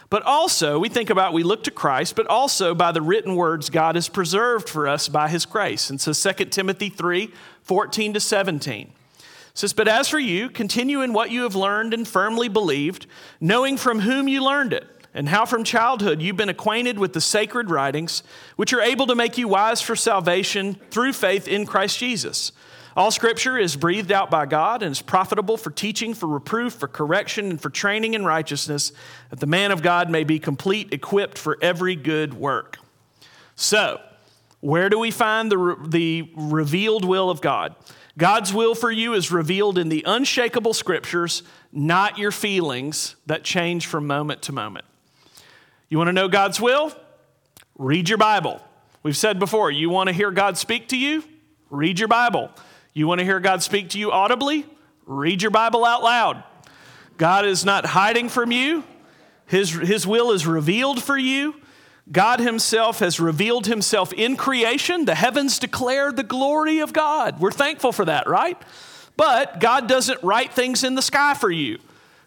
But 0.09 0.23
also, 0.25 0.78
we 0.78 0.88
think 0.88 1.09
about, 1.09 1.32
we 1.32 1.42
look 1.42 1.64
to 1.64 1.71
Christ, 1.71 2.16
but 2.16 2.26
also 2.26 2.75
by 2.75 2.92
the 2.92 3.00
written 3.00 3.37
words 3.37 3.71
God 3.71 3.94
has 3.94 4.09
preserved 4.09 4.68
for 4.68 4.88
us 4.88 5.09
by 5.09 5.28
his 5.28 5.47
grace. 5.47 5.88
And 5.90 6.00
so 6.00 6.12
2 6.12 6.47
Timothy 6.47 6.88
3 6.88 7.30
14 7.62 8.14
to 8.14 8.21
17 8.21 8.92
says, 9.54 9.73
But 9.73 9.88
as 9.88 10.09
for 10.09 10.18
you, 10.18 10.49
continue 10.49 11.02
in 11.02 11.12
what 11.12 11.30
you 11.30 11.42
have 11.42 11.54
learned 11.54 11.94
and 11.94 12.09
firmly 12.09 12.49
believed, 12.49 13.06
knowing 13.40 13.76
from 13.76 14.00
whom 14.00 14.28
you 14.28 14.44
learned 14.44 14.73
it, 14.73 14.87
and 15.14 15.28
how 15.28 15.45
from 15.45 15.64
childhood 15.64 16.23
you've 16.23 16.37
been 16.37 16.49
acquainted 16.49 16.99
with 16.99 17.12
the 17.12 17.21
sacred 17.21 17.71
writings, 17.71 18.23
which 18.57 18.73
are 18.73 18.81
able 18.81 19.07
to 19.07 19.14
make 19.14 19.37
you 19.37 19.49
wise 19.49 19.81
for 19.83 19.95
salvation 19.95 20.76
through 20.90 21.12
faith 21.12 21.47
in 21.47 21.66
Christ 21.66 21.99
Jesus. 21.99 22.52
All 22.95 23.11
scripture 23.11 23.59
is 23.59 23.75
breathed 23.75 24.12
out 24.12 24.31
by 24.31 24.45
God 24.45 24.83
and 24.83 24.92
is 24.92 25.00
profitable 25.00 25.57
for 25.57 25.71
teaching, 25.71 26.12
for 26.12 26.26
reproof, 26.26 26.75
for 26.75 26.88
correction, 26.88 27.51
and 27.51 27.61
for 27.61 27.70
training 27.70 28.14
in 28.14 28.25
righteousness, 28.25 28.92
that 29.31 29.40
the 29.40 29.46
man 29.46 29.70
of 29.70 29.83
God 29.83 30.11
may 30.11 30.25
be 30.25 30.38
complete, 30.38 30.92
equipped 30.92 31.38
for 31.38 31.57
every 31.62 31.96
good 31.96 32.35
work. 32.35 32.79
So, 33.55 34.01
where 34.61 34.90
do 34.90 34.98
we 34.98 35.11
find 35.11 35.51
the, 35.51 35.77
the 35.87 36.31
revealed 36.37 37.05
will 37.05 37.31
of 37.31 37.40
God? 37.40 37.75
God's 38.18 38.53
will 38.53 38.75
for 38.75 38.90
you 38.90 39.14
is 39.14 39.33
revealed 39.33 39.79
in 39.79 39.88
the 39.88 40.05
unshakable 40.07 40.75
scriptures, 40.75 41.42
not 41.72 42.18
your 42.18 42.31
feelings 42.31 43.16
that 43.25 43.42
change 43.42 43.87
from 43.87 44.07
moment 44.07 44.42
to 44.42 44.53
moment. 44.53 44.85
You 45.92 45.98
want 45.98 46.09
to 46.09 46.14
know 46.14 46.28
God's 46.28 46.59
will? 46.59 46.90
Read 47.76 48.09
your 48.09 48.16
Bible. 48.16 48.62
We've 49.02 49.14
said 49.14 49.38
before, 49.38 49.70
you 49.70 49.90
want 49.90 50.09
to 50.09 50.14
hear 50.14 50.31
God 50.31 50.57
speak 50.57 50.88
to 50.88 50.96
you? 50.96 51.22
Read 51.68 51.98
your 51.98 52.09
Bible. 52.09 52.50
You 52.94 53.07
want 53.07 53.18
to 53.18 53.26
hear 53.26 53.40
God 53.40 53.62
speak 53.62 53.90
to 53.90 53.98
you 53.98 54.11
audibly? 54.11 54.64
Read 55.05 55.42
your 55.42 55.50
Bible 55.50 55.85
out 55.85 56.02
loud. 56.02 56.44
God 57.18 57.44
is 57.44 57.66
not 57.66 57.85
hiding 57.85 58.31
from 58.31 58.52
you, 58.52 58.85
His, 59.44 59.70
his 59.70 60.07
will 60.07 60.33
is 60.33 60.46
revealed 60.46 61.02
for 61.02 61.18
you. 61.18 61.57
God 62.11 62.40
Himself 62.40 63.00
has 63.00 63.20
revealed 63.20 63.66
Himself 63.66 64.14
in 64.14 64.37
creation. 64.37 65.05
The 65.05 65.14
heavens 65.14 65.59
declare 65.59 66.11
the 66.11 66.22
glory 66.22 66.78
of 66.78 66.94
God. 66.94 67.38
We're 67.38 67.50
thankful 67.50 67.92
for 67.92 68.07
that, 68.07 68.26
right? 68.26 68.57
But 69.18 69.61
God 69.61 69.90
doesn't 69.90 70.22
write 70.22 70.55
things 70.55 70.85
in 70.85 70.94
the 70.94 71.02
sky 71.02 71.35
for 71.35 71.50
you 71.50 71.81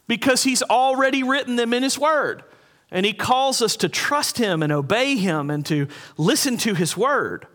because 0.06 0.44
He's 0.44 0.62
already 0.62 1.24
written 1.24 1.56
them 1.56 1.74
in 1.74 1.82
His 1.82 1.98
Word. 1.98 2.44
And 2.92 3.06
He 3.06 3.14
calls 3.14 3.62
us 3.62 3.76
to 3.78 3.90
trust 3.90 4.38
Him 4.38 4.64
and 4.64 4.72
obey 4.72 5.16
Him 5.16 5.50
and 5.50 5.66
to 5.68 5.88
listen 6.18 6.58
to 6.58 6.74
His 6.74 6.96
Word. 6.96 7.48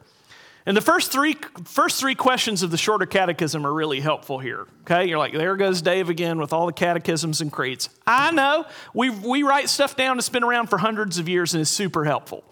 And 0.67 0.77
the 0.77 0.83
first 0.83 1.11
three, 1.11 1.37
first 1.65 1.99
three 1.99 2.15
questions 2.15 2.63
of 2.63 2.71
the 2.71 2.77
shorter 2.77 3.07
catechism 3.07 3.67
are 3.67 3.73
really 3.73 4.01
helpful 4.01 4.39
here. 4.39 4.67
Okay, 4.83 5.09
you're 5.09 5.19
like, 5.19 5.33
there 5.33 5.57
goes 5.57 5.81
Dave 5.81 6.11
again 6.11 6.39
with 6.39 6.53
all 6.53 6.67
the 6.67 6.73
catechisms 6.73 7.41
and 7.41 7.51
creeds. 7.51 7.89
I 8.07 8.31
know. 8.31 8.67
We, 8.93 9.09
we 9.11 9.43
write 9.43 9.69
stuff 9.69 9.97
down 9.97 10.17
that's 10.17 10.29
been 10.29 10.45
around 10.45 10.69
for 10.69 10.79
hundreds 10.79 11.19
of 11.19 11.29
years 11.29 11.55
and 11.55 11.63
is 11.63 11.71
super 11.71 12.05
helpful. 12.05 12.45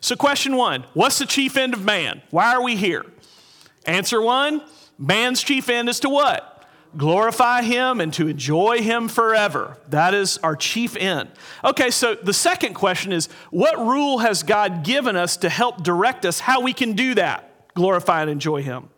So, 0.00 0.16
question 0.16 0.56
one 0.56 0.84
What's 0.94 1.18
the 1.18 1.26
chief 1.26 1.56
end 1.56 1.74
of 1.74 1.84
man? 1.84 2.22
Why 2.30 2.54
are 2.54 2.62
we 2.62 2.76
here? 2.76 3.04
Answer 3.86 4.20
one 4.20 4.62
Man's 5.00 5.42
chief 5.42 5.70
end 5.70 5.88
is 5.88 6.00
to 6.00 6.10
what? 6.10 6.59
Glorify 6.96 7.62
him 7.62 8.00
and 8.00 8.12
to 8.14 8.28
enjoy 8.28 8.78
him 8.78 9.08
forever. 9.08 9.78
That 9.88 10.14
is 10.14 10.38
our 10.38 10.56
chief 10.56 10.96
end. 10.96 11.30
Okay, 11.64 11.90
so 11.90 12.14
the 12.14 12.34
second 12.34 12.74
question 12.74 13.12
is 13.12 13.28
what 13.50 13.78
rule 13.78 14.18
has 14.18 14.42
God 14.42 14.84
given 14.84 15.16
us 15.16 15.36
to 15.38 15.48
help 15.48 15.82
direct 15.82 16.24
us 16.24 16.40
how 16.40 16.60
we 16.60 16.72
can 16.72 16.94
do 16.94 17.14
that? 17.14 17.50
glorify 17.74 18.22
and 18.22 18.30
enjoy 18.30 18.62
Him? 18.62 18.88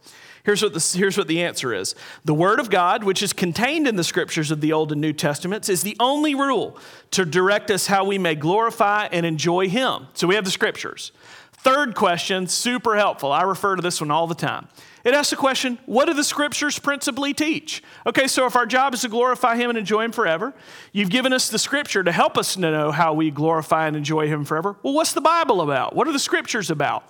Here's 0.45 0.61
what, 0.61 0.75
the, 0.75 0.97
here's 0.99 1.17
what 1.17 1.29
the 1.29 1.43
answer 1.43 1.73
is 1.73 1.95
The 2.25 2.35
Word 2.35 2.59
of 2.59 2.69
God, 2.69 3.05
which 3.05 3.23
is 3.23 3.33
contained 3.33 3.87
in 3.87 3.97
the 3.97 4.05
scriptures 4.05 4.51
of 4.51 4.61
the 4.61 4.73
Old 4.73 4.93
and 4.93 5.01
New 5.01 5.13
Testaments, 5.13 5.69
is 5.69 5.83
the 5.83 5.97
only 6.01 6.35
rule 6.35 6.77
to 7.13 7.25
direct 7.25 7.71
us 7.71 7.87
how 7.87 8.05
we 8.05 8.19
may 8.19 8.35
glorify 8.35 9.07
and 9.13 9.25
enjoy 9.25 9.69
Him. 9.69 10.09
So 10.15 10.27
we 10.27 10.35
have 10.35 10.45
the 10.45 10.51
scriptures. 10.51 11.13
Third 11.53 11.95
question, 11.95 12.49
super 12.49 12.97
helpful. 12.97 13.31
I 13.31 13.43
refer 13.43 13.77
to 13.77 13.83
this 13.83 14.01
one 14.01 14.11
all 14.11 14.27
the 14.27 14.35
time. 14.35 14.67
It 15.05 15.15
asks 15.15 15.31
the 15.31 15.37
question 15.37 15.79
what 15.87 16.07
do 16.07 16.15
the 16.15 16.25
scriptures 16.25 16.79
principally 16.79 17.35
teach? 17.35 17.83
Okay, 18.07 18.27
so 18.27 18.47
if 18.47 18.57
our 18.57 18.67
job 18.67 18.95
is 18.95 19.03
to 19.03 19.09
glorify 19.09 19.57
Him 19.57 19.71
and 19.71 19.79
enjoy 19.79 20.05
Him 20.05 20.13
forever, 20.13 20.55
you've 20.93 21.11
given 21.11 21.33
us 21.33 21.49
the 21.49 21.59
scripture 21.59 22.05
to 22.05 22.13
help 22.13 22.39
us 22.39 22.55
to 22.55 22.61
know 22.61 22.91
how 22.91 23.13
we 23.13 23.31
glorify 23.31 23.87
and 23.87 23.97
enjoy 23.97 24.29
Him 24.29 24.45
forever. 24.45 24.77
Well, 24.83 24.95
what's 24.95 25.13
the 25.13 25.21
Bible 25.21 25.61
about? 25.61 25.95
What 25.97 26.07
are 26.09 26.13
the 26.13 26.19
scriptures 26.19 26.71
about? 26.71 27.05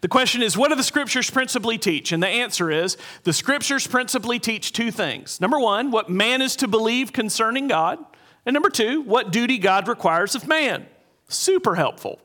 The 0.00 0.08
question 0.08 0.42
is, 0.42 0.56
what 0.56 0.68
do 0.68 0.74
the 0.74 0.82
scriptures 0.82 1.30
principally 1.30 1.78
teach? 1.78 2.12
And 2.12 2.22
the 2.22 2.28
answer 2.28 2.70
is, 2.70 2.96
the 3.22 3.32
scriptures 3.32 3.86
principally 3.86 4.38
teach 4.38 4.72
two 4.72 4.90
things. 4.90 5.40
Number 5.40 5.58
one, 5.58 5.90
what 5.90 6.10
man 6.10 6.42
is 6.42 6.56
to 6.56 6.68
believe 6.68 7.12
concerning 7.12 7.68
God. 7.68 7.98
And 8.44 8.54
number 8.54 8.70
two, 8.70 9.02
what 9.02 9.30
duty 9.30 9.58
God 9.58 9.86
requires 9.86 10.34
of 10.34 10.48
man. 10.48 10.86
Super 11.28 11.76
helpful. 11.76 12.20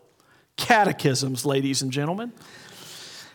Catechisms, 0.55 1.45
ladies 1.45 1.83
and 1.83 1.91
gentlemen. 1.91 2.33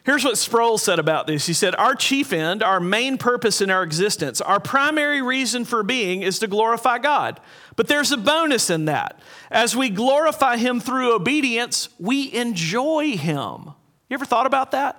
Here's 0.05 0.25
what 0.25 0.37
Sproul 0.37 0.79
said 0.79 0.99
about 0.99 1.29
this. 1.29 1.47
He 1.47 1.53
said, 1.53 1.77
Our 1.77 1.95
chief 1.95 2.33
end, 2.33 2.63
our 2.63 2.81
main 2.81 3.19
purpose 3.19 3.61
in 3.61 3.71
our 3.71 3.85
existence, 3.85 4.41
our 4.41 4.59
primary 4.59 5.23
reason 5.23 5.65
for 5.65 5.85
being 5.85 6.23
is 6.23 6.41
to 6.41 6.49
glorify 6.49 6.99
God. 6.99 7.41
But 7.77 7.87
there's 7.87 8.11
a 8.11 8.17
bonus 8.17 8.69
in 8.69 8.87
that. 8.87 9.21
As 9.51 9.77
we 9.77 9.91
glorify 9.91 10.57
Him 10.57 10.81
through 10.81 11.15
obedience, 11.15 11.89
we 12.01 12.33
enjoy 12.33 13.17
Him. 13.17 13.71
You 14.11 14.15
ever 14.15 14.25
thought 14.25 14.47
about 14.47 14.73
that? 14.73 14.99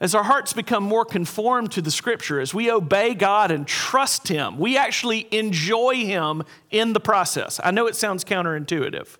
As 0.00 0.14
our 0.14 0.24
hearts 0.24 0.52
become 0.52 0.84
more 0.84 1.04
conformed 1.04 1.72
to 1.72 1.82
the 1.82 1.90
scripture, 1.90 2.38
as 2.38 2.54
we 2.54 2.70
obey 2.70 3.14
God 3.14 3.50
and 3.50 3.66
trust 3.66 4.28
Him, 4.28 4.58
we 4.58 4.76
actually 4.76 5.26
enjoy 5.32 5.96
Him 5.96 6.44
in 6.70 6.92
the 6.92 7.00
process. 7.00 7.60
I 7.64 7.72
know 7.72 7.86
it 7.88 7.96
sounds 7.96 8.24
counterintuitive. 8.24 9.16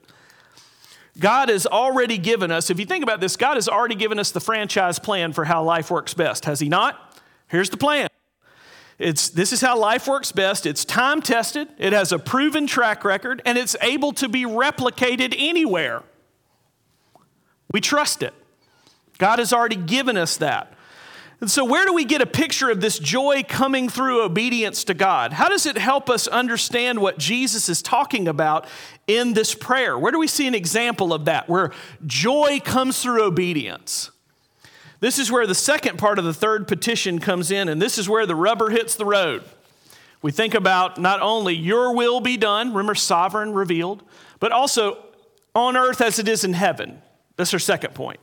God 1.19 1.49
has 1.49 1.67
already 1.67 2.19
given 2.19 2.51
us, 2.51 2.71
if 2.71 2.81
you 2.81 2.87
think 2.87 3.05
about 3.05 3.21
this, 3.21 3.37
God 3.37 3.55
has 3.55 3.69
already 3.69 3.95
given 3.95 4.19
us 4.19 4.33
the 4.33 4.41
franchise 4.41 4.99
plan 4.99 5.33
for 5.33 5.45
how 5.45 5.63
life 5.63 5.91
works 5.91 6.13
best, 6.15 6.45
has 6.45 6.61
He 6.61 6.69
not? 6.69 7.21
Here's 7.49 7.71
the 7.71 7.77
plan 7.77 8.09
It's, 8.99 9.29
this 9.29 9.53
is 9.53 9.61
how 9.61 9.79
life 9.79 10.09
works 10.09 10.33
best. 10.33 10.67
It's 10.67 10.85
time 10.85 11.23
tested, 11.23 11.69
it 11.79 11.93
has 11.93 12.11
a 12.11 12.19
proven 12.19 12.67
track 12.67 13.05
record, 13.05 13.43
and 13.45 13.57
it's 13.57 13.77
able 13.81 14.13
to 14.15 14.29
be 14.29 14.43
replicated 14.45 15.35
anywhere. 15.39 16.03
We 17.71 17.81
trust 17.81 18.23
it. 18.23 18.35
God 19.19 19.39
has 19.39 19.53
already 19.53 19.77
given 19.77 20.17
us 20.17 20.37
that. 20.39 20.74
And 21.45 21.51
so, 21.51 21.63
where 21.63 21.85
do 21.85 21.93
we 21.93 22.07
get 22.07 22.23
a 22.23 22.27
picture 22.27 22.71
of 22.71 22.81
this 22.81 22.99
joy 22.99 23.43
coming 23.47 23.91
through 23.91 24.23
obedience 24.23 24.83
to 24.85 24.95
God? 24.95 25.35
How 25.35 25.51
does 25.51 25.67
it 25.67 25.77
help 25.77 26.09
us 26.09 26.27
understand 26.27 27.03
what 27.03 27.19
Jesus 27.19 27.69
is 27.69 27.83
talking 27.83 28.29
about 28.29 28.67
in 29.07 29.35
this 29.35 29.55
prayer? 29.55 29.99
Where 29.99 30.11
do 30.11 30.19
we 30.19 30.27
see 30.27 30.47
an 30.47 30.55
example 30.55 31.13
of 31.13 31.27
that, 31.27 31.47
where 31.47 31.73
joy 32.07 32.61
comes 32.65 33.03
through 33.03 33.25
obedience? 33.25 34.11
This 35.01 35.19
is 35.19 35.31
where 35.31 35.47
the 35.47 35.55
second 35.55 35.99
part 35.99 36.19
of 36.19 36.25
the 36.25 36.33
third 36.33 36.67
petition 36.67 37.19
comes 37.19 37.51
in, 37.51 37.69
and 37.69 37.83
this 37.83 37.99
is 37.99 38.09
where 38.09 38.25
the 38.25 38.35
rubber 38.35 38.71
hits 38.71 38.95
the 38.95 39.05
road. 39.05 39.45
We 40.23 40.33
think 40.33 40.55
about 40.55 40.99
not 40.99 41.21
only 41.21 41.55
your 41.55 41.95
will 41.95 42.23
be 42.23 42.39
done, 42.39 42.71
remember, 42.71 42.95
sovereign 42.95 43.53
revealed, 43.53 44.03
but 44.41 44.51
also 44.51 44.97
on 45.55 45.77
earth 45.77 46.01
as 46.01 46.19
it 46.19 46.27
is 46.27 46.43
in 46.43 46.55
heaven. 46.55 47.03
That's 47.37 47.53
our 47.53 47.61
second 47.61 47.95
point. 47.95 48.21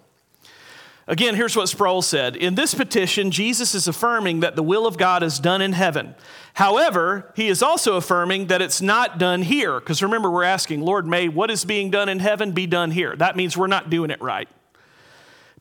Again, 1.12 1.36
here's 1.36 1.58
what 1.58 1.68
Sproul 1.68 2.02
said. 2.02 2.38
In 2.38 2.56
this 2.56 2.74
petition, 2.74 3.32
Jesus 3.32 3.76
is 3.76 3.86
affirming 3.86 4.40
that 4.40 4.56
the 4.56 4.64
will 4.64 4.88
of 4.88 4.98
God 4.98 5.24
is 5.24 5.40
done 5.40 5.62
in 5.62 5.74
heaven. 5.74 6.16
However, 6.54 7.34
he 7.36 7.50
is 7.50 7.62
also 7.62 7.98
affirming 7.98 8.48
that 8.48 8.62
it's 8.62 8.82
not 8.82 9.18
done 9.18 9.42
here. 9.42 9.82
Because 9.82 10.02
remember, 10.02 10.32
we're 10.32 10.46
asking, 10.46 10.80
Lord, 10.80 11.06
may 11.06 11.28
what 11.28 11.52
is 11.52 11.66
being 11.66 11.92
done 11.92 12.08
in 12.08 12.20
heaven 12.20 12.54
be 12.54 12.66
done 12.66 12.92
here? 12.92 13.14
That 13.14 13.36
means 13.36 13.58
we're 13.58 13.68
not 13.68 13.90
doing 13.90 14.10
it 14.10 14.22
right. 14.22 14.48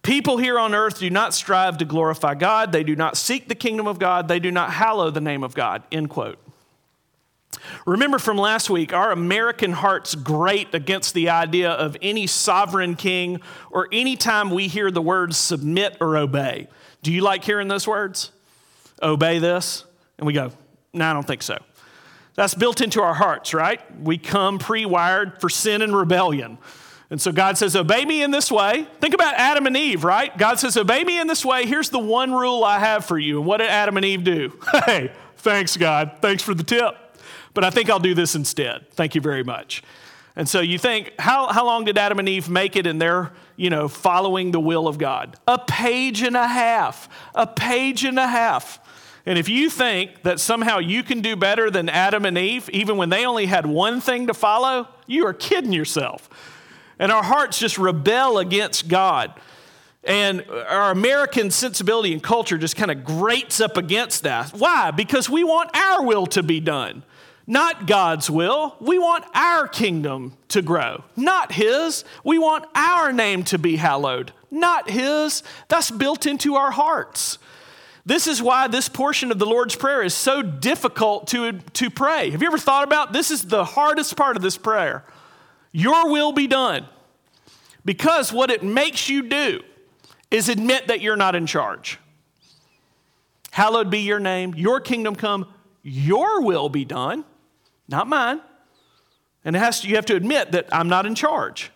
People 0.02 0.38
here 0.38 0.56
on 0.56 0.72
earth 0.72 1.00
do 1.00 1.10
not 1.10 1.34
strive 1.34 1.78
to 1.78 1.84
glorify 1.84 2.36
God. 2.36 2.70
They 2.70 2.84
do 2.84 2.94
not 2.94 3.16
seek 3.16 3.48
the 3.48 3.56
kingdom 3.56 3.88
of 3.88 3.98
God. 3.98 4.28
They 4.28 4.38
do 4.38 4.52
not 4.52 4.72
hallow 4.72 5.10
the 5.10 5.20
name 5.20 5.42
of 5.42 5.56
God. 5.56 5.82
End 5.90 6.10
quote. 6.10 6.38
Remember 7.86 8.18
from 8.18 8.36
last 8.36 8.70
week, 8.70 8.92
our 8.92 9.12
American 9.12 9.72
hearts 9.72 10.14
grate 10.14 10.74
against 10.74 11.14
the 11.14 11.30
idea 11.30 11.70
of 11.70 11.96
any 12.00 12.26
sovereign 12.26 12.94
king 12.94 13.40
or 13.70 13.88
any 13.92 14.16
time 14.16 14.50
we 14.50 14.68
hear 14.68 14.90
the 14.90 15.02
words 15.02 15.36
submit 15.36 15.96
or 16.00 16.16
obey. 16.16 16.68
Do 17.02 17.12
you 17.12 17.22
like 17.22 17.44
hearing 17.44 17.68
those 17.68 17.86
words? 17.86 18.30
Obey 19.02 19.38
this? 19.38 19.84
And 20.18 20.26
we 20.26 20.32
go, 20.32 20.52
no, 20.92 21.10
I 21.10 21.12
don't 21.12 21.26
think 21.26 21.42
so. 21.42 21.58
That's 22.34 22.54
built 22.54 22.80
into 22.80 23.02
our 23.02 23.14
hearts, 23.14 23.52
right? 23.52 23.80
We 24.00 24.16
come 24.18 24.58
pre 24.58 24.86
wired 24.86 25.40
for 25.40 25.48
sin 25.48 25.82
and 25.82 25.96
rebellion. 25.96 26.58
And 27.10 27.20
so 27.20 27.32
God 27.32 27.58
says, 27.58 27.74
Obey 27.74 28.04
me 28.04 28.22
in 28.22 28.30
this 28.30 28.52
way. 28.52 28.86
Think 29.00 29.14
about 29.14 29.34
Adam 29.34 29.66
and 29.66 29.76
Eve, 29.76 30.04
right? 30.04 30.36
God 30.38 30.60
says, 30.60 30.76
Obey 30.76 31.02
me 31.02 31.20
in 31.20 31.26
this 31.26 31.44
way. 31.44 31.66
Here's 31.66 31.90
the 31.90 31.98
one 31.98 32.32
rule 32.32 32.62
I 32.62 32.78
have 32.78 33.04
for 33.04 33.18
you. 33.18 33.38
And 33.38 33.46
what 33.46 33.58
did 33.58 33.68
Adam 33.68 33.96
and 33.96 34.06
Eve 34.06 34.24
do? 34.24 34.58
Hey, 34.86 35.12
thanks, 35.36 35.76
God. 35.76 36.18
Thanks 36.20 36.42
for 36.42 36.54
the 36.54 36.62
tip. 36.62 36.94
But 37.54 37.64
I 37.64 37.70
think 37.70 37.90
I'll 37.90 37.98
do 37.98 38.14
this 38.14 38.34
instead. 38.34 38.90
Thank 38.92 39.14
you 39.14 39.20
very 39.20 39.42
much. 39.42 39.82
And 40.36 40.48
so 40.48 40.60
you 40.60 40.78
think, 40.78 41.12
how, 41.18 41.48
how 41.48 41.66
long 41.66 41.84
did 41.84 41.98
Adam 41.98 42.18
and 42.18 42.28
Eve 42.28 42.48
make 42.48 42.76
it 42.76 42.86
in 42.86 42.98
their, 42.98 43.32
you 43.56 43.68
know, 43.68 43.88
following 43.88 44.52
the 44.52 44.60
will 44.60 44.86
of 44.86 44.96
God? 44.96 45.36
A 45.48 45.58
page 45.58 46.22
and 46.22 46.36
a 46.36 46.46
half. 46.46 47.08
A 47.34 47.46
page 47.46 48.04
and 48.04 48.18
a 48.18 48.28
half. 48.28 48.78
And 49.26 49.38
if 49.38 49.48
you 49.48 49.68
think 49.68 50.22
that 50.22 50.40
somehow 50.40 50.78
you 50.78 51.02
can 51.02 51.20
do 51.20 51.36
better 51.36 51.70
than 51.70 51.88
Adam 51.88 52.24
and 52.24 52.38
Eve, 52.38 52.70
even 52.70 52.96
when 52.96 53.10
they 53.10 53.26
only 53.26 53.46
had 53.46 53.66
one 53.66 54.00
thing 54.00 54.28
to 54.28 54.34
follow, 54.34 54.88
you 55.06 55.26
are 55.26 55.34
kidding 55.34 55.72
yourself. 55.72 56.28
And 56.98 57.12
our 57.12 57.22
hearts 57.22 57.58
just 57.58 57.76
rebel 57.76 58.38
against 58.38 58.88
God. 58.88 59.34
And 60.04 60.44
our 60.68 60.90
American 60.90 61.50
sensibility 61.50 62.12
and 62.12 62.22
culture 62.22 62.56
just 62.56 62.76
kind 62.76 62.90
of 62.90 63.04
grates 63.04 63.60
up 63.60 63.76
against 63.76 64.22
that. 64.22 64.50
Why? 64.50 64.90
Because 64.90 65.28
we 65.28 65.44
want 65.44 65.76
our 65.76 66.04
will 66.04 66.26
to 66.28 66.42
be 66.42 66.60
done, 66.60 67.02
not 67.50 67.88
God's 67.88 68.30
will. 68.30 68.76
We 68.78 68.96
want 68.96 69.24
our 69.34 69.66
kingdom 69.66 70.36
to 70.48 70.62
grow, 70.62 71.02
not 71.16 71.50
His. 71.50 72.04
We 72.22 72.38
want 72.38 72.64
our 72.76 73.12
name 73.12 73.42
to 73.44 73.58
be 73.58 73.74
hallowed, 73.74 74.32
not 74.52 74.88
His. 74.88 75.42
That's 75.66 75.90
built 75.90 76.26
into 76.26 76.54
our 76.54 76.70
hearts. 76.70 77.38
This 78.06 78.28
is 78.28 78.40
why 78.40 78.68
this 78.68 78.88
portion 78.88 79.32
of 79.32 79.40
the 79.40 79.46
Lord's 79.46 79.74
Prayer 79.74 80.00
is 80.00 80.14
so 80.14 80.42
difficult 80.42 81.26
to, 81.28 81.54
to 81.54 81.90
pray. 81.90 82.30
Have 82.30 82.40
you 82.40 82.46
ever 82.46 82.56
thought 82.56 82.84
about 82.84 83.12
this 83.12 83.32
is 83.32 83.42
the 83.42 83.64
hardest 83.64 84.16
part 84.16 84.36
of 84.36 84.42
this 84.42 84.56
prayer? 84.56 85.04
Your 85.72 86.08
will 86.08 86.30
be 86.30 86.46
done. 86.46 86.86
Because 87.84 88.32
what 88.32 88.50
it 88.50 88.62
makes 88.62 89.08
you 89.08 89.28
do 89.28 89.62
is 90.30 90.48
admit 90.48 90.86
that 90.86 91.00
you're 91.00 91.16
not 91.16 91.34
in 91.34 91.46
charge. 91.46 91.98
Hallowed 93.50 93.90
be 93.90 93.98
your 93.98 94.20
name, 94.20 94.54
your 94.56 94.80
kingdom 94.80 95.16
come, 95.16 95.52
your 95.82 96.42
will 96.42 96.68
be 96.68 96.84
done, 96.84 97.24
not 97.90 98.07
mine. 98.07 98.40
And 99.44 99.57
to, 99.57 99.88
you 99.88 99.96
have 99.96 100.07
to 100.07 100.16
admit 100.16 100.53
that 100.53 100.68
I'm 100.72 100.88
not 100.88 101.07
in 101.07 101.14
charge. 101.14 101.70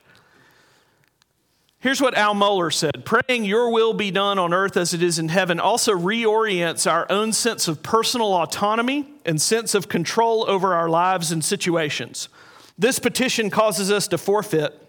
Here's 1.78 2.00
what 2.00 2.16
Al 2.16 2.34
Mohler 2.34 2.72
said 2.72 3.04
Praying 3.04 3.44
your 3.44 3.70
will 3.70 3.92
be 3.92 4.10
done 4.10 4.38
on 4.38 4.54
earth 4.54 4.76
as 4.76 4.94
it 4.94 5.02
is 5.02 5.18
in 5.18 5.28
heaven 5.28 5.60
also 5.60 5.92
reorients 5.92 6.90
our 6.90 7.06
own 7.10 7.32
sense 7.32 7.68
of 7.68 7.82
personal 7.82 8.32
autonomy 8.32 9.06
and 9.26 9.40
sense 9.40 9.74
of 9.74 9.88
control 9.88 10.48
over 10.48 10.72
our 10.74 10.88
lives 10.88 11.30
and 11.30 11.44
situations. 11.44 12.30
This 12.78 12.98
petition 12.98 13.50
causes 13.50 13.90
us 13.90 14.08
to 14.08 14.18
forfeit 14.18 14.83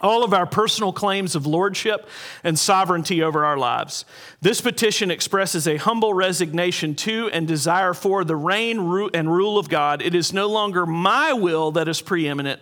all 0.00 0.24
of 0.24 0.32
our 0.32 0.46
personal 0.46 0.92
claims 0.92 1.34
of 1.34 1.46
lordship 1.46 2.08
and 2.42 2.58
sovereignty 2.58 3.22
over 3.22 3.44
our 3.44 3.58
lives. 3.58 4.04
This 4.40 4.60
petition 4.60 5.10
expresses 5.10 5.68
a 5.68 5.76
humble 5.76 6.14
resignation 6.14 6.94
to 6.96 7.28
and 7.32 7.46
desire 7.46 7.92
for 7.92 8.24
the 8.24 8.36
reign 8.36 8.78
and 9.12 9.32
rule 9.32 9.58
of 9.58 9.68
God. 9.68 10.00
It 10.00 10.14
is 10.14 10.32
no 10.32 10.48
longer 10.48 10.86
my 10.86 11.32
will 11.32 11.72
that 11.72 11.88
is 11.88 12.00
preeminent, 12.00 12.60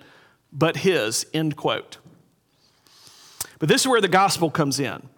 but 0.53 0.79
His. 0.79 1.27
End 1.33 1.57
quote. 1.57 1.99
But 3.61 3.69
this 3.69 3.83
is 3.83 3.89
where 3.89 4.01
the 4.01 4.09
gospel 4.09 4.51
comes 4.51 4.81
in. 4.81 5.09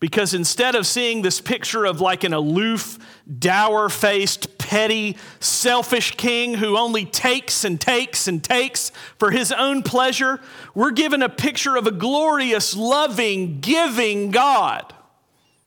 Because 0.00 0.32
instead 0.32 0.74
of 0.74 0.86
seeing 0.86 1.20
this 1.20 1.42
picture 1.42 1.84
of 1.84 2.00
like 2.00 2.24
an 2.24 2.32
aloof, 2.32 2.98
dour 3.38 3.90
faced, 3.90 4.56
petty, 4.70 5.16
selfish 5.40 6.12
king 6.12 6.54
who 6.54 6.78
only 6.78 7.04
takes 7.04 7.64
and 7.64 7.80
takes 7.80 8.28
and 8.28 8.44
takes 8.44 8.90
for 9.18 9.32
his 9.32 9.50
own 9.50 9.82
pleasure, 9.82 10.38
we're 10.76 10.92
given 10.92 11.24
a 11.24 11.28
picture 11.28 11.74
of 11.74 11.88
a 11.88 11.90
glorious, 11.90 12.76
loving, 12.76 13.58
giving 13.58 14.30
God. 14.30 14.94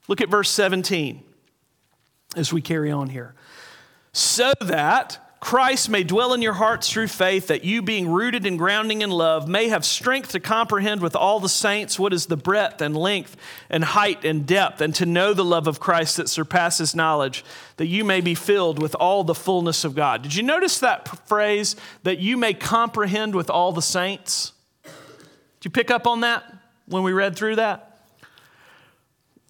Look 0.08 0.22
at 0.22 0.30
verse 0.30 0.50
17 0.50 1.22
as 2.38 2.54
we 2.54 2.62
carry 2.62 2.92
on 2.92 3.10
here. 3.10 3.36
So 4.14 4.54
that 4.62 5.20
Christ 5.44 5.90
may 5.90 6.06
dwell 6.06 6.34
in 6.34 6.42
your 6.42 6.54
hearts 6.54 6.90
through 6.90 7.10
faith, 7.10 7.48
that 7.48 7.66
you, 7.66 7.82
being 7.82 8.08
rooted 8.10 8.46
and 8.46 8.58
grounding 8.58 9.02
in 9.02 9.10
love, 9.10 9.46
may 9.46 9.68
have 9.68 9.84
strength 9.84 10.32
to 10.32 10.40
comprehend 10.40 11.02
with 11.02 11.18
all 11.18 11.42
the 11.42 11.50
saints 11.50 12.00
what 12.00 12.14
is 12.14 12.28
the 12.28 12.38
breadth 12.38 12.82
and 12.82 12.96
length 12.96 13.36
and 13.70 13.84
height 13.84 14.24
and 14.24 14.48
depth, 14.48 14.80
and 14.80 14.96
to 14.96 15.06
know 15.06 15.34
the 15.34 15.44
love 15.44 15.68
of 15.68 15.82
Christ 15.82 16.16
that 16.16 16.30
surpasses 16.30 16.96
knowledge, 16.96 17.44
that 17.76 17.88
you 17.88 18.06
may 18.06 18.22
be 18.22 18.36
filled 18.36 18.82
with 18.82 18.96
all 18.96 19.26
the 19.26 19.36
fullness 19.36 19.84
of 19.84 19.96
God. 19.96 20.22
Did 20.22 20.34
you 20.34 20.44
notice 20.44 20.80
that 20.80 21.28
phrase, 21.28 21.76
that 22.04 22.20
you 22.20 22.38
may 22.38 22.54
comprehend 22.54 23.36
with 23.36 23.50
all 23.50 23.74
the 23.74 23.82
saints? 23.82 24.54
Did 24.86 25.66
you 25.66 25.72
pick 25.72 25.92
up 25.92 26.08
on 26.08 26.22
that 26.22 26.46
when 26.86 27.04
we 27.04 27.12
read 27.12 27.36
through 27.36 27.58
that? 27.58 28.00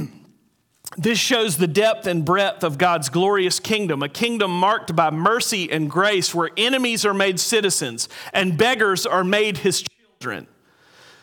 This 0.98 1.20
shows 1.20 1.58
the 1.58 1.68
depth 1.68 2.08
and 2.08 2.24
breadth 2.24 2.64
of 2.64 2.76
God's 2.76 3.08
glorious 3.08 3.60
kingdom, 3.60 4.02
a 4.02 4.08
kingdom 4.08 4.50
marked 4.50 4.96
by 4.96 5.12
mercy 5.12 5.70
and 5.70 5.88
grace, 5.88 6.34
where 6.34 6.50
enemies 6.56 7.06
are 7.06 7.14
made 7.14 7.38
citizens 7.38 8.08
and 8.32 8.58
beggars 8.58 9.06
are 9.06 9.22
made 9.22 9.58
his 9.58 9.84
children. 10.18 10.48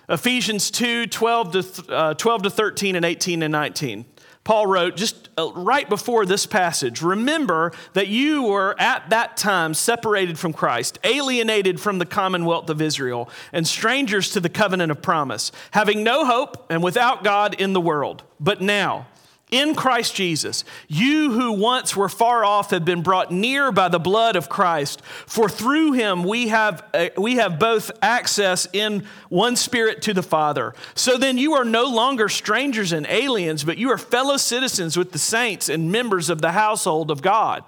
Ephesians 0.07 0.71
2 0.71 1.07
12 1.07 1.51
to, 1.51 1.93
uh, 1.93 2.13
12 2.13 2.43
to 2.43 2.49
13 2.49 2.95
and 2.95 3.03
18 3.03 3.43
and 3.43 3.51
19. 3.51 4.05
Paul 4.45 4.67
wrote 4.67 4.95
just 4.95 5.27
uh, 5.37 5.51
right 5.53 5.89
before 5.89 6.25
this 6.25 6.45
passage 6.45 7.01
Remember 7.01 7.73
that 7.91 8.07
you 8.07 8.43
were 8.43 8.79
at 8.79 9.09
that 9.09 9.35
time 9.35 9.73
separated 9.73 10.39
from 10.39 10.53
Christ, 10.53 10.99
alienated 11.03 11.81
from 11.81 11.99
the 11.99 12.05
commonwealth 12.05 12.69
of 12.69 12.81
Israel, 12.81 13.29
and 13.51 13.67
strangers 13.67 14.29
to 14.31 14.39
the 14.39 14.47
covenant 14.47 14.89
of 14.89 15.01
promise, 15.01 15.51
having 15.71 16.01
no 16.01 16.23
hope 16.23 16.65
and 16.69 16.81
without 16.81 17.25
God 17.25 17.55
in 17.55 17.73
the 17.73 17.81
world. 17.81 18.23
But 18.39 18.61
now, 18.61 19.07
in 19.55 19.73
Christ 19.73 20.15
Jesus, 20.15 20.63
you 20.87 21.31
who 21.31 21.53
once 21.53 21.95
were 21.95 22.09
far 22.09 22.43
off 22.43 22.71
have 22.71 22.83
been 22.83 23.01
brought 23.01 23.31
near 23.31 23.71
by 23.71 23.87
the 23.87 23.99
blood 23.99 24.35
of 24.35 24.49
Christ. 24.49 25.01
For 25.25 25.47
through 25.47 25.93
him 25.93 26.23
we 26.23 26.49
have, 26.49 26.83
uh, 26.93 27.09
we 27.17 27.35
have 27.35 27.57
both 27.57 27.91
access 28.01 28.67
in 28.73 29.05
one 29.29 29.55
spirit 29.55 30.01
to 30.03 30.13
the 30.13 30.23
Father. 30.23 30.73
So 30.93 31.17
then 31.17 31.37
you 31.37 31.53
are 31.53 31.65
no 31.65 31.85
longer 31.85 32.27
strangers 32.27 32.91
and 32.91 33.07
aliens, 33.07 33.63
but 33.63 33.77
you 33.77 33.89
are 33.91 33.97
fellow 33.97 34.37
citizens 34.37 34.97
with 34.97 35.11
the 35.11 35.19
saints 35.19 35.69
and 35.69 35.91
members 35.91 36.29
of 36.29 36.41
the 36.41 36.51
household 36.51 37.09
of 37.09 37.21
God. 37.21 37.63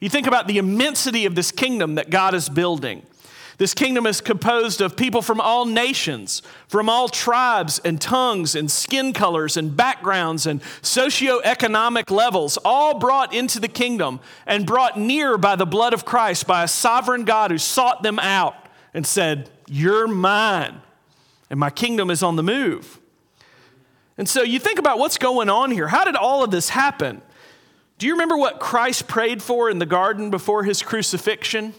You 0.00 0.10
think 0.10 0.26
about 0.26 0.46
the 0.46 0.58
immensity 0.58 1.24
of 1.24 1.34
this 1.34 1.50
kingdom 1.50 1.94
that 1.94 2.10
God 2.10 2.34
is 2.34 2.48
building. 2.48 3.02
This 3.58 3.72
kingdom 3.72 4.06
is 4.06 4.20
composed 4.20 4.82
of 4.82 4.96
people 4.96 5.22
from 5.22 5.40
all 5.40 5.64
nations, 5.64 6.42
from 6.68 6.90
all 6.90 7.08
tribes 7.08 7.78
and 7.78 7.98
tongues 7.98 8.54
and 8.54 8.70
skin 8.70 9.14
colors 9.14 9.56
and 9.56 9.74
backgrounds 9.74 10.46
and 10.46 10.60
socioeconomic 10.82 12.10
levels, 12.10 12.58
all 12.64 12.98
brought 12.98 13.32
into 13.32 13.58
the 13.58 13.68
kingdom 13.68 14.20
and 14.46 14.66
brought 14.66 14.98
near 14.98 15.38
by 15.38 15.56
the 15.56 15.64
blood 15.64 15.94
of 15.94 16.04
Christ, 16.04 16.46
by 16.46 16.64
a 16.64 16.68
sovereign 16.68 17.24
God 17.24 17.50
who 17.50 17.56
sought 17.56 18.02
them 18.02 18.18
out 18.18 18.54
and 18.92 19.06
said, 19.06 19.48
You're 19.66 20.06
mine, 20.06 20.82
and 21.48 21.58
my 21.58 21.70
kingdom 21.70 22.10
is 22.10 22.22
on 22.22 22.36
the 22.36 22.42
move. 22.42 23.00
And 24.18 24.28
so 24.28 24.42
you 24.42 24.58
think 24.58 24.78
about 24.78 24.98
what's 24.98 25.18
going 25.18 25.48
on 25.48 25.70
here. 25.70 25.88
How 25.88 26.04
did 26.04 26.16
all 26.16 26.44
of 26.44 26.50
this 26.50 26.70
happen? 26.70 27.22
Do 27.98 28.06
you 28.06 28.12
remember 28.12 28.36
what 28.36 28.60
Christ 28.60 29.08
prayed 29.08 29.42
for 29.42 29.70
in 29.70 29.78
the 29.78 29.86
garden 29.86 30.30
before 30.30 30.64
his 30.64 30.82
crucifixion? 30.82 31.72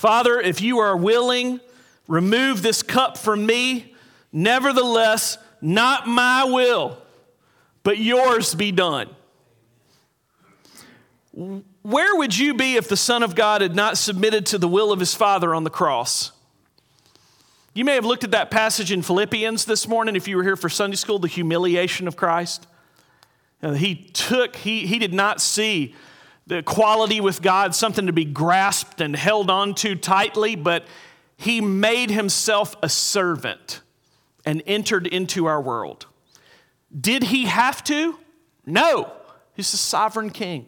Father, 0.00 0.40
if 0.40 0.62
you 0.62 0.78
are 0.78 0.96
willing, 0.96 1.60
remove 2.08 2.62
this 2.62 2.82
cup 2.82 3.18
from 3.18 3.44
me. 3.44 3.94
Nevertheless, 4.32 5.36
not 5.60 6.08
my 6.08 6.44
will, 6.44 6.96
but 7.82 7.98
yours 7.98 8.54
be 8.54 8.72
done. 8.72 9.10
Where 11.34 12.16
would 12.16 12.38
you 12.38 12.54
be 12.54 12.76
if 12.76 12.88
the 12.88 12.96
Son 12.96 13.22
of 13.22 13.34
God 13.34 13.60
had 13.60 13.76
not 13.76 13.98
submitted 13.98 14.46
to 14.46 14.56
the 14.56 14.66
will 14.66 14.90
of 14.90 15.00
his 15.00 15.14
Father 15.14 15.54
on 15.54 15.64
the 15.64 15.70
cross? 15.70 16.32
You 17.74 17.84
may 17.84 17.92
have 17.92 18.06
looked 18.06 18.24
at 18.24 18.30
that 18.30 18.50
passage 18.50 18.90
in 18.90 19.02
Philippians 19.02 19.66
this 19.66 19.86
morning 19.86 20.16
if 20.16 20.26
you 20.26 20.38
were 20.38 20.44
here 20.44 20.56
for 20.56 20.70
Sunday 20.70 20.96
school, 20.96 21.18
the 21.18 21.28
humiliation 21.28 22.08
of 22.08 22.16
Christ. 22.16 22.66
Uh, 23.62 23.72
he 23.72 23.96
took, 23.96 24.56
he, 24.56 24.86
he 24.86 24.98
did 24.98 25.12
not 25.12 25.42
see 25.42 25.94
the 26.50 26.58
equality 26.58 27.20
with 27.20 27.42
God, 27.42 27.76
something 27.76 28.06
to 28.06 28.12
be 28.12 28.24
grasped 28.24 29.00
and 29.00 29.14
held 29.14 29.50
on 29.50 29.72
to 29.76 29.94
tightly, 29.94 30.56
but 30.56 30.84
he 31.36 31.60
made 31.60 32.10
himself 32.10 32.74
a 32.82 32.88
servant 32.88 33.80
and 34.44 34.60
entered 34.66 35.06
into 35.06 35.46
our 35.46 35.62
world. 35.62 36.06
Did 37.00 37.22
he 37.22 37.44
have 37.44 37.84
to? 37.84 38.18
No. 38.66 39.12
He's 39.54 39.70
the 39.70 39.76
sovereign 39.76 40.30
king. 40.30 40.66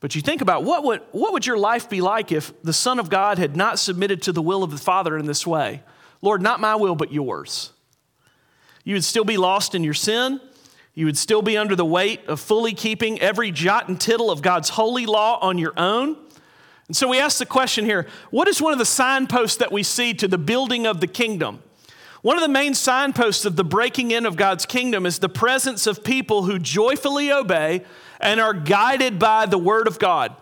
But 0.00 0.16
you 0.16 0.20
think 0.20 0.40
about 0.40 0.64
what 0.64 0.82
would, 0.82 1.02
what 1.12 1.32
would 1.32 1.46
your 1.46 1.58
life 1.58 1.88
be 1.88 2.00
like 2.00 2.32
if 2.32 2.60
the 2.62 2.72
Son 2.72 2.98
of 2.98 3.08
God 3.08 3.38
had 3.38 3.54
not 3.54 3.78
submitted 3.78 4.20
to 4.22 4.32
the 4.32 4.42
will 4.42 4.64
of 4.64 4.72
the 4.72 4.78
Father 4.78 5.16
in 5.16 5.26
this 5.26 5.46
way? 5.46 5.84
Lord, 6.22 6.42
not 6.42 6.58
my 6.58 6.74
will, 6.74 6.96
but 6.96 7.12
yours. 7.12 7.72
You 8.82 8.96
would 8.96 9.04
still 9.04 9.24
be 9.24 9.36
lost 9.36 9.76
in 9.76 9.84
your 9.84 9.94
sin. 9.94 10.40
You 11.00 11.06
would 11.06 11.16
still 11.16 11.40
be 11.40 11.56
under 11.56 11.74
the 11.74 11.84
weight 11.86 12.26
of 12.26 12.40
fully 12.40 12.74
keeping 12.74 13.18
every 13.22 13.50
jot 13.50 13.88
and 13.88 13.98
tittle 13.98 14.30
of 14.30 14.42
God's 14.42 14.68
holy 14.68 15.06
law 15.06 15.38
on 15.40 15.56
your 15.56 15.72
own. 15.78 16.14
And 16.88 16.94
so 16.94 17.08
we 17.08 17.18
ask 17.18 17.38
the 17.38 17.46
question 17.46 17.86
here 17.86 18.06
what 18.28 18.48
is 18.48 18.60
one 18.60 18.74
of 18.74 18.78
the 18.78 18.84
signposts 18.84 19.56
that 19.56 19.72
we 19.72 19.82
see 19.82 20.12
to 20.12 20.28
the 20.28 20.36
building 20.36 20.86
of 20.86 21.00
the 21.00 21.06
kingdom? 21.06 21.62
One 22.20 22.36
of 22.36 22.42
the 22.42 22.50
main 22.50 22.74
signposts 22.74 23.46
of 23.46 23.56
the 23.56 23.64
breaking 23.64 24.10
in 24.10 24.26
of 24.26 24.36
God's 24.36 24.66
kingdom 24.66 25.06
is 25.06 25.20
the 25.20 25.30
presence 25.30 25.86
of 25.86 26.04
people 26.04 26.42
who 26.42 26.58
joyfully 26.58 27.32
obey 27.32 27.82
and 28.20 28.38
are 28.38 28.52
guided 28.52 29.18
by 29.18 29.46
the 29.46 29.56
word 29.56 29.86
of 29.86 29.98
God 29.98 30.36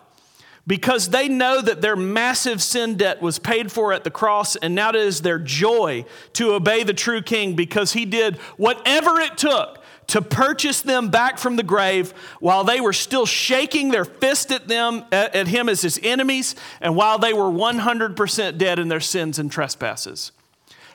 because 0.67 1.11
they 1.11 1.29
know 1.29 1.61
that 1.61 1.79
their 1.79 1.95
massive 1.95 2.61
sin 2.61 2.95
debt 2.95 3.21
was 3.21 3.39
paid 3.39 3.71
for 3.71 3.93
at 3.93 4.03
the 4.03 4.11
cross, 4.11 4.57
and 4.57 4.75
now 4.75 4.89
it 4.89 4.95
is 4.97 5.21
their 5.21 5.39
joy 5.39 6.03
to 6.33 6.51
obey 6.51 6.83
the 6.83 6.93
true 6.93 7.21
King 7.21 7.55
because 7.55 7.93
he 7.93 8.03
did 8.03 8.35
whatever 8.57 9.21
it 9.21 9.37
took 9.37 9.78
to 10.09 10.21
purchase 10.21 10.81
them 10.81 11.09
back 11.09 11.37
from 11.37 11.55
the 11.55 11.63
grave 11.63 12.11
while 12.39 12.63
they 12.63 12.81
were 12.81 12.93
still 12.93 13.25
shaking 13.25 13.89
their 13.89 14.05
fist 14.05 14.51
at 14.51 14.67
them 14.67 15.05
at, 15.11 15.47
him 15.47 15.69
as 15.69 15.81
his 15.81 15.99
enemies 16.03 16.55
and 16.81 16.95
while 16.95 17.19
they 17.19 17.31
were 17.31 17.43
100% 17.43 18.57
dead 18.57 18.79
in 18.79 18.87
their 18.87 18.99
sins 18.99 19.37
and 19.37 19.51
trespasses. 19.51 20.31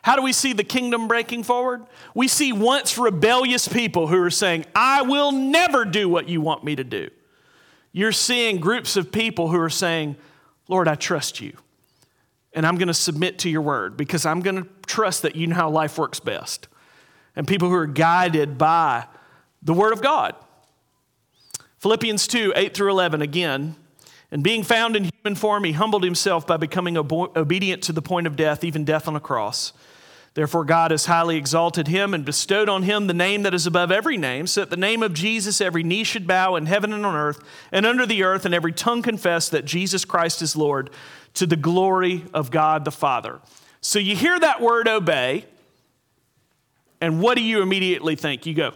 How 0.03 0.17
do 0.17 0.23
we 0.23 0.33
see 0.33 0.53
the 0.53 0.65
kingdom 0.65 1.09
breaking 1.09 1.45
forward? 1.45 1.85
We 2.15 2.29
see 2.29 2.53
once 2.53 2.99
rebellious 2.99 3.69
people 3.69 4.09
who 4.09 4.21
are 4.21 4.31
saying, 4.31 4.67
I 4.75 5.03
will 5.03 5.33
never 5.33 5.85
do 5.85 6.09
what 6.09 6.29
you 6.29 6.41
want 6.41 6.65
me 6.65 6.77
to 6.77 6.85
do. 6.85 7.09
You're 7.93 8.13
seeing 8.13 8.59
groups 8.59 8.97
of 8.97 9.13
people 9.13 9.49
who 9.49 9.59
are 9.61 9.71
saying, 9.71 10.17
Lord, 10.69 10.89
I 10.89 10.97
trust 10.97 11.41
you. 11.41 11.57
And 12.53 12.67
I'm 12.67 12.77
going 12.77 12.89
to 12.89 12.95
submit 12.95 13.39
to 13.41 13.49
your 13.49 13.63
word 13.63 13.97
because 13.97 14.27
I'm 14.27 14.41
going 14.41 14.63
to 14.65 14.69
trust 14.87 15.23
that 15.23 15.37
you 15.37 15.47
know 15.47 15.55
how 15.55 15.71
life 15.71 15.99
works 15.99 16.21
best 16.21 16.69
and 17.37 17.47
people 17.47 17.69
who 17.69 17.75
are 17.75 17.87
guided 17.87 18.59
by 18.59 19.07
the 19.63 19.75
Word 19.75 19.93
of 19.93 20.03
God. 20.03 20.35
Philippians 21.79 22.27
2 22.27 22.53
8 22.57 22.75
through 22.75 22.91
11, 22.91 23.23
again. 23.23 23.77
And 24.31 24.43
being 24.43 24.65
found 24.65 24.97
in 24.97 25.05
human 25.05 25.37
form, 25.37 25.65
he 25.65 25.73
humbled 25.73 26.03
himself 26.03 26.47
by 26.47 26.57
becoming 26.57 26.97
obedient 26.97 27.83
to 27.85 27.93
the 27.93 28.03
point 28.03 28.27
of 28.27 28.35
death, 28.35 28.65
even 28.65 28.85
death 28.85 29.07
on 29.07 29.15
a 29.15 29.21
cross. 29.21 29.73
Therefore, 30.35 30.65
God 30.65 30.91
has 30.91 31.07
highly 31.07 31.37
exalted 31.37 31.87
him 31.87 32.13
and 32.13 32.25
bestowed 32.25 32.69
on 32.69 32.83
him 32.83 33.07
the 33.07 33.15
name 33.15 33.43
that 33.43 33.55
is 33.55 33.67
above 33.67 33.93
every 33.93 34.17
name, 34.17 34.49
so 34.49 34.63
that 34.63 34.71
the 34.71 34.77
name 34.77 35.05
of 35.05 35.15
Jesus 35.15 35.61
every 35.61 35.85
knee 35.85 36.03
should 36.03 36.27
bow 36.27 36.57
in 36.57 36.67
heaven 36.67 36.93
and 36.93 37.07
on 37.07 37.15
earth 37.15 37.39
and 37.71 37.87
under 37.87 38.05
the 38.05 38.25
earth, 38.25 38.45
and 38.45 38.53
every 38.53 38.73
tongue 38.73 39.01
confess 39.01 39.49
that 39.49 39.65
Jesus 39.65 40.05
Christ 40.05 40.43
is 40.43 40.57
Lord 40.57 40.91
to 41.35 41.47
the 41.47 41.57
glory 41.57 42.25
of 42.35 42.51
God 42.51 42.85
the 42.85 42.91
Father. 42.91 43.41
So 43.81 44.01
you 44.01 44.17
hear 44.17 44.41
that 44.41 44.61
word 44.61 44.89
obey, 44.89 45.45
and 47.01 47.21
what 47.21 47.37
do 47.37 47.43
you 47.43 47.63
immediately 47.63 48.17
think? 48.17 48.47
You 48.47 48.55
go, 48.55 48.73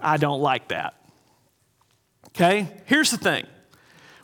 I 0.00 0.16
don't 0.16 0.40
like 0.40 0.68
that. 0.68 0.94
Okay? 2.28 2.68
Here's 2.86 3.10
the 3.10 3.18
thing 3.18 3.46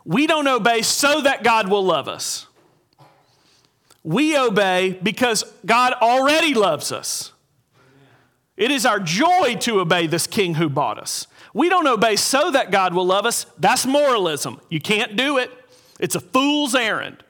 we 0.05 0.27
don't 0.27 0.47
obey 0.47 0.81
so 0.81 1.21
that 1.21 1.43
God 1.43 1.69
will 1.69 1.83
love 1.83 2.07
us. 2.07 2.47
We 4.03 4.37
obey 4.37 4.99
because 5.03 5.43
God 5.65 5.93
already 5.93 6.53
loves 6.53 6.91
us. 6.91 7.31
It 8.57 8.71
is 8.71 8.85
our 8.85 8.99
joy 8.99 9.57
to 9.61 9.79
obey 9.79 10.07
this 10.07 10.27
king 10.27 10.55
who 10.55 10.69
bought 10.69 10.97
us. 10.97 11.27
We 11.53 11.69
don't 11.69 11.87
obey 11.87 12.15
so 12.15 12.51
that 12.51 12.71
God 12.71 12.93
will 12.93 13.05
love 13.05 13.25
us. 13.25 13.45
That's 13.57 13.85
moralism. 13.85 14.59
You 14.69 14.79
can't 14.79 15.15
do 15.15 15.37
it, 15.37 15.51
it's 15.99 16.15
a 16.15 16.19
fool's 16.19 16.73
errand. 16.75 17.23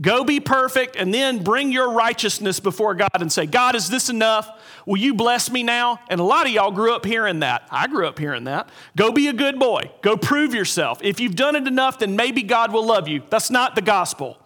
Go 0.00 0.22
be 0.22 0.38
perfect 0.38 0.94
and 0.94 1.12
then 1.12 1.42
bring 1.42 1.72
your 1.72 1.92
righteousness 1.92 2.60
before 2.60 2.94
God 2.94 3.20
and 3.20 3.32
say, 3.32 3.46
God, 3.46 3.74
is 3.74 3.88
this 3.88 4.08
enough? 4.08 4.48
Will 4.86 4.98
you 4.98 5.12
bless 5.12 5.50
me 5.50 5.64
now? 5.64 5.98
And 6.08 6.20
a 6.20 6.24
lot 6.24 6.46
of 6.46 6.52
y'all 6.52 6.70
grew 6.70 6.94
up 6.94 7.04
hearing 7.04 7.40
that. 7.40 7.66
I 7.70 7.88
grew 7.88 8.06
up 8.06 8.18
hearing 8.18 8.44
that. 8.44 8.68
Go 8.96 9.10
be 9.10 9.26
a 9.26 9.32
good 9.32 9.58
boy. 9.58 9.90
Go 10.02 10.16
prove 10.16 10.54
yourself. 10.54 11.00
If 11.02 11.18
you've 11.18 11.34
done 11.34 11.56
it 11.56 11.66
enough, 11.66 11.98
then 11.98 12.14
maybe 12.14 12.44
God 12.44 12.72
will 12.72 12.86
love 12.86 13.08
you. 13.08 13.22
That's 13.28 13.50
not 13.50 13.74
the 13.74 13.82
gospel, 13.82 14.38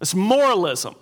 it's 0.00 0.14
moralism. 0.14 0.94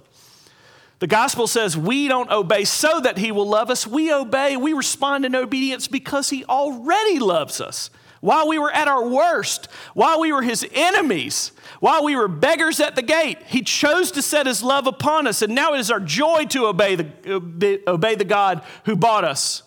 The 1.01 1.09
gospel 1.09 1.49
says 1.49 1.77
we 1.77 2.07
don't 2.07 2.31
obey 2.31 2.65
so 2.65 3.01
that 3.01 3.19
he 3.19 3.33
will 3.33 3.49
love 3.49 3.71
us. 3.71 3.89
We 3.89 4.13
obey, 4.13 4.57
we 4.57 4.73
respond 4.73 5.25
in 5.25 5.35
obedience 5.35 5.89
because 5.89 6.31
he 6.31 6.45
already 6.45 7.19
loves 7.19 7.61
us. 7.61 7.91
While 8.23 8.47
we 8.47 8.57
were 8.57 8.71
at 8.71 8.87
our 8.87 9.05
worst, 9.05 9.67
while 9.95 10.21
we 10.21 10.33
were 10.33 10.43
his 10.43 10.65
enemies, 10.73 11.51
while 11.81 12.05
we 12.05 12.15
were 12.15 12.29
beggars 12.29 12.79
at 12.79 12.95
the 12.95 13.03
gate, 13.03 13.39
he 13.47 13.63
chose 13.63 14.13
to 14.13 14.23
set 14.23 14.47
his 14.47 14.63
love 14.63 14.87
upon 14.87 15.27
us, 15.27 15.43
and 15.43 15.57
now 15.57 15.75
it 15.75 15.81
is 15.81 15.91
our 15.91 15.99
joy 15.99 16.45
to 16.51 16.67
obey 16.67 16.95
the, 16.95 17.83
obey 17.89 18.15
the 18.15 18.25
God 18.25 18.63
who 18.85 18.95
bought 18.95 19.25
us. 19.25 19.65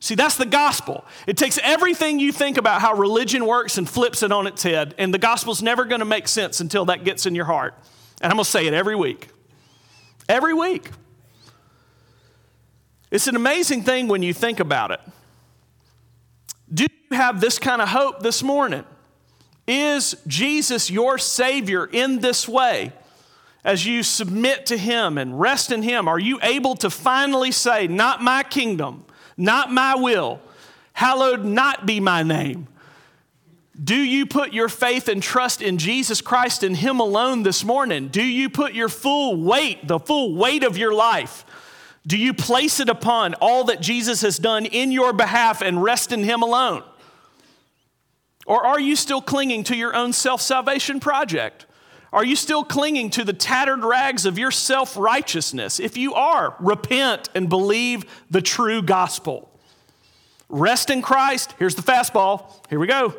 See, 0.00 0.14
that's 0.14 0.38
the 0.38 0.46
gospel. 0.46 1.04
It 1.26 1.36
takes 1.36 1.58
everything 1.62 2.18
you 2.18 2.32
think 2.32 2.56
about 2.56 2.80
how 2.80 2.94
religion 2.94 3.44
works 3.44 3.76
and 3.76 3.86
flips 3.86 4.22
it 4.22 4.32
on 4.32 4.46
its 4.46 4.62
head, 4.62 4.94
and 4.96 5.12
the 5.12 5.18
gospel's 5.18 5.60
never 5.60 5.84
going 5.84 5.98
to 5.98 6.06
make 6.06 6.28
sense 6.28 6.60
until 6.60 6.86
that 6.86 7.04
gets 7.04 7.26
in 7.26 7.34
your 7.34 7.44
heart. 7.44 7.74
And 8.22 8.30
I'm 8.30 8.36
going 8.36 8.44
to 8.44 8.50
say 8.50 8.66
it 8.66 8.72
every 8.72 8.96
week. 8.96 9.28
Every 10.30 10.54
week. 10.54 10.88
It's 13.10 13.26
an 13.26 13.36
amazing 13.36 13.82
thing 13.82 14.08
when 14.08 14.22
you 14.22 14.32
think 14.32 14.60
about 14.60 14.92
it. 14.92 15.00
Have 17.12 17.40
this 17.40 17.58
kind 17.58 17.82
of 17.82 17.88
hope 17.88 18.22
this 18.22 18.42
morning? 18.42 18.84
Is 19.66 20.16
Jesus 20.26 20.90
your 20.90 21.18
Savior 21.18 21.86
in 21.86 22.20
this 22.20 22.48
way? 22.48 22.92
As 23.64 23.86
you 23.86 24.02
submit 24.02 24.66
to 24.66 24.76
Him 24.76 25.18
and 25.18 25.38
rest 25.38 25.70
in 25.70 25.82
Him, 25.82 26.08
are 26.08 26.18
you 26.18 26.40
able 26.42 26.74
to 26.76 26.90
finally 26.90 27.52
say, 27.52 27.86
Not 27.86 28.20
my 28.20 28.42
kingdom, 28.42 29.04
not 29.36 29.70
my 29.70 29.94
will, 29.94 30.40
hallowed 30.94 31.44
not 31.44 31.86
be 31.86 32.00
my 32.00 32.22
name? 32.22 32.66
Do 33.82 33.96
you 33.96 34.26
put 34.26 34.52
your 34.52 34.68
faith 34.68 35.08
and 35.08 35.22
trust 35.22 35.62
in 35.62 35.78
Jesus 35.78 36.20
Christ 36.20 36.62
and 36.62 36.76
Him 36.76 37.00
alone 37.00 37.42
this 37.42 37.64
morning? 37.64 38.08
Do 38.08 38.22
you 38.22 38.50
put 38.50 38.74
your 38.74 38.88
full 38.88 39.40
weight, 39.40 39.86
the 39.86 39.98
full 39.98 40.34
weight 40.34 40.64
of 40.64 40.76
your 40.76 40.92
life, 40.92 41.44
do 42.06 42.18
you 42.18 42.34
place 42.34 42.80
it 42.80 42.88
upon 42.88 43.34
all 43.34 43.64
that 43.64 43.80
Jesus 43.80 44.22
has 44.22 44.38
done 44.38 44.66
in 44.66 44.90
your 44.90 45.12
behalf 45.12 45.62
and 45.62 45.82
rest 45.82 46.10
in 46.10 46.24
Him 46.24 46.42
alone? 46.42 46.82
Or 48.46 48.64
are 48.66 48.80
you 48.80 48.96
still 48.96 49.20
clinging 49.20 49.64
to 49.64 49.76
your 49.76 49.94
own 49.94 50.12
self 50.12 50.40
salvation 50.40 51.00
project? 51.00 51.66
Are 52.12 52.24
you 52.24 52.36
still 52.36 52.62
clinging 52.62 53.08
to 53.10 53.24
the 53.24 53.32
tattered 53.32 53.84
rags 53.84 54.26
of 54.26 54.38
your 54.38 54.50
self 54.50 54.96
righteousness? 54.96 55.80
If 55.80 55.96
you 55.96 56.14
are, 56.14 56.56
repent 56.60 57.30
and 57.34 57.48
believe 57.48 58.04
the 58.30 58.42
true 58.42 58.82
gospel. 58.82 59.48
Rest 60.48 60.90
in 60.90 61.00
Christ. 61.00 61.54
Here's 61.58 61.74
the 61.74 61.82
fastball. 61.82 62.44
Here 62.68 62.78
we 62.78 62.86
go. 62.86 63.14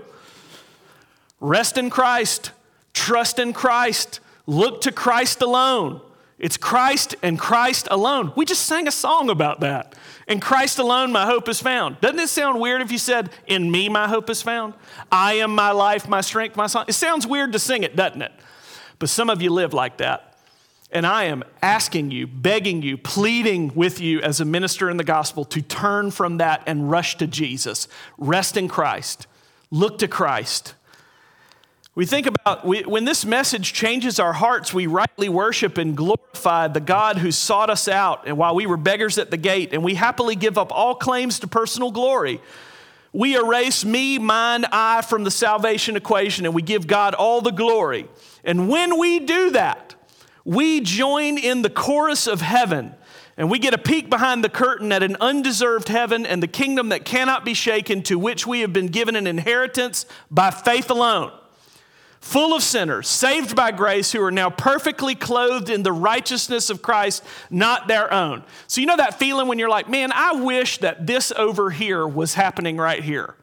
Rest 1.40 1.78
in 1.78 1.90
Christ. 1.90 2.52
Trust 2.94 3.40
in 3.40 3.54
Christ. 3.54 4.20
Look 4.46 4.82
to 4.82 4.92
Christ 4.92 5.42
alone. 5.42 6.02
It's 6.44 6.58
Christ 6.58 7.16
and 7.24 7.40
Christ 7.40 7.88
alone. 7.90 8.34
We 8.36 8.44
just 8.44 8.66
sang 8.66 8.86
a 8.86 8.92
song 8.92 9.30
about 9.30 9.62
that. 9.62 9.96
In 10.28 10.42
Christ 10.42 10.78
alone, 10.78 11.10
my 11.14 11.26
hope 11.26 11.48
is 11.48 11.62
found. 11.62 12.02
Doesn't 12.02 12.20
it 12.20 12.28
sound 12.28 12.60
weird 12.60 12.82
if 12.82 12.92
you 12.92 12.98
said, 12.98 13.30
In 13.48 13.72
me, 13.72 13.88
my 13.88 14.10
hope 14.10 14.30
is 14.30 14.42
found? 14.42 14.74
I 15.10 15.36
am 15.36 15.56
my 15.56 15.72
life, 15.72 16.06
my 16.06 16.20
strength, 16.20 16.58
my 16.58 16.68
song. 16.68 16.84
It 16.90 16.96
sounds 16.96 17.26
weird 17.26 17.54
to 17.54 17.60
sing 17.60 17.84
it, 17.84 17.96
doesn't 17.96 18.22
it? 18.22 18.34
But 19.00 19.08
some 19.08 19.30
of 19.30 19.42
you 19.42 19.52
live 19.52 19.74
like 19.74 19.96
that. 20.00 20.38
And 20.92 21.08
I 21.08 21.24
am 21.24 21.46
asking 21.62 22.12
you, 22.12 22.28
begging 22.28 22.82
you, 22.82 22.98
pleading 22.98 23.72
with 23.74 24.02
you 24.02 24.20
as 24.20 24.42
a 24.42 24.46
minister 24.46 24.90
in 24.90 24.98
the 24.98 25.06
gospel 25.06 25.46
to 25.46 25.62
turn 25.62 26.12
from 26.12 26.40
that 26.40 26.62
and 26.68 26.92
rush 26.92 27.16
to 27.20 27.26
Jesus. 27.26 27.88
Rest 28.18 28.58
in 28.58 28.68
Christ. 28.68 29.28
Look 29.72 29.98
to 30.00 30.10
Christ. 30.10 30.74
We 31.96 32.08
think 32.08 32.26
about 32.26 32.66
we, 32.66 32.82
when 32.82 33.06
this 33.06 33.24
message 33.24 33.72
changes 33.72 34.20
our 34.20 34.34
hearts, 34.34 34.74
we 34.74 34.88
rightly 34.88 35.30
worship 35.30 35.78
and 35.78 35.96
glorify 35.96 36.68
the 36.68 36.80
God 36.80 37.20
who 37.20 37.32
sought 37.32 37.70
us 37.70 37.88
out 37.88 38.24
and 38.26 38.36
while 38.36 38.56
we 38.56 38.66
were 38.66 38.78
beggars 38.78 39.20
at 39.20 39.30
the 39.30 39.38
gate, 39.38 39.74
and 39.74 39.84
we 39.84 39.94
happily 39.94 40.36
give 40.36 40.58
up 40.58 40.72
all 40.72 40.96
claims 40.96 41.38
to 41.40 41.48
personal 41.48 41.92
glory. 41.92 42.42
We 43.12 43.36
erase 43.36 43.86
me, 43.86 44.18
mine, 44.18 44.66
I 44.72 45.04
from 45.04 45.24
the 45.24 45.30
salvation 45.30 45.96
equation, 45.96 46.46
and 46.46 46.56
we 46.56 46.64
give 46.64 46.88
God 46.88 47.14
all 47.14 47.42
the 47.42 47.52
glory. 47.52 48.08
And 48.44 48.70
when 48.70 48.98
we 48.98 49.20
do 49.20 49.52
that, 49.52 49.94
we 50.44 50.82
join 50.82 51.38
in 51.38 51.62
the 51.62 51.70
chorus 51.70 52.26
of 52.26 52.42
heaven 52.42 52.96
and 53.38 53.50
we 53.50 53.58
get 53.58 53.74
a 53.74 53.80
peek 53.80 54.10
behind 54.10 54.44
the 54.44 54.50
curtain 54.50 54.92
at 54.92 55.02
an 55.02 55.16
undeserved 55.20 55.88
heaven 55.88 56.24
and 56.24 56.44
the 56.44 56.48
kingdom 56.48 56.90
that 56.90 57.04
cannot 57.04 57.44
be 57.44 57.56
shaken, 57.56 58.04
to 58.04 58.20
which 58.20 58.46
we 58.46 58.60
have 58.60 58.74
been 58.74 58.88
given 58.88 59.16
an 59.16 59.26
inheritance 59.26 60.06
by 60.30 60.52
faith 60.52 60.92
alone 60.92 61.32
full 62.24 62.56
of 62.56 62.64
sinners, 62.64 63.10
saved 63.10 63.54
by 63.54 63.70
grace, 63.70 64.14
who 64.14 64.24
are 64.24 64.32
now 64.32 64.50
perfectly 64.50 65.14
clothed 65.14 65.70
in 65.70 65.84
the 65.84 65.92
righteousness 65.92 66.70
of 66.70 66.82
Christ, 66.82 67.22
not 67.50 67.90
their 67.90 68.12
own. 68.14 68.44
So, 68.66 68.80
you 68.80 68.88
know 68.88 68.96
that 68.96 69.20
feeling 69.20 69.50
when 69.50 69.60
you're 69.60 69.70
like, 69.70 69.90
man, 69.90 70.12
I 70.14 70.32
wish 70.32 70.78
that 70.78 71.06
this 71.06 71.34
over 71.34 71.70
here 71.70 72.08
was 72.08 72.34
happening 72.34 72.78
right 72.78 73.04
here. 73.04 73.36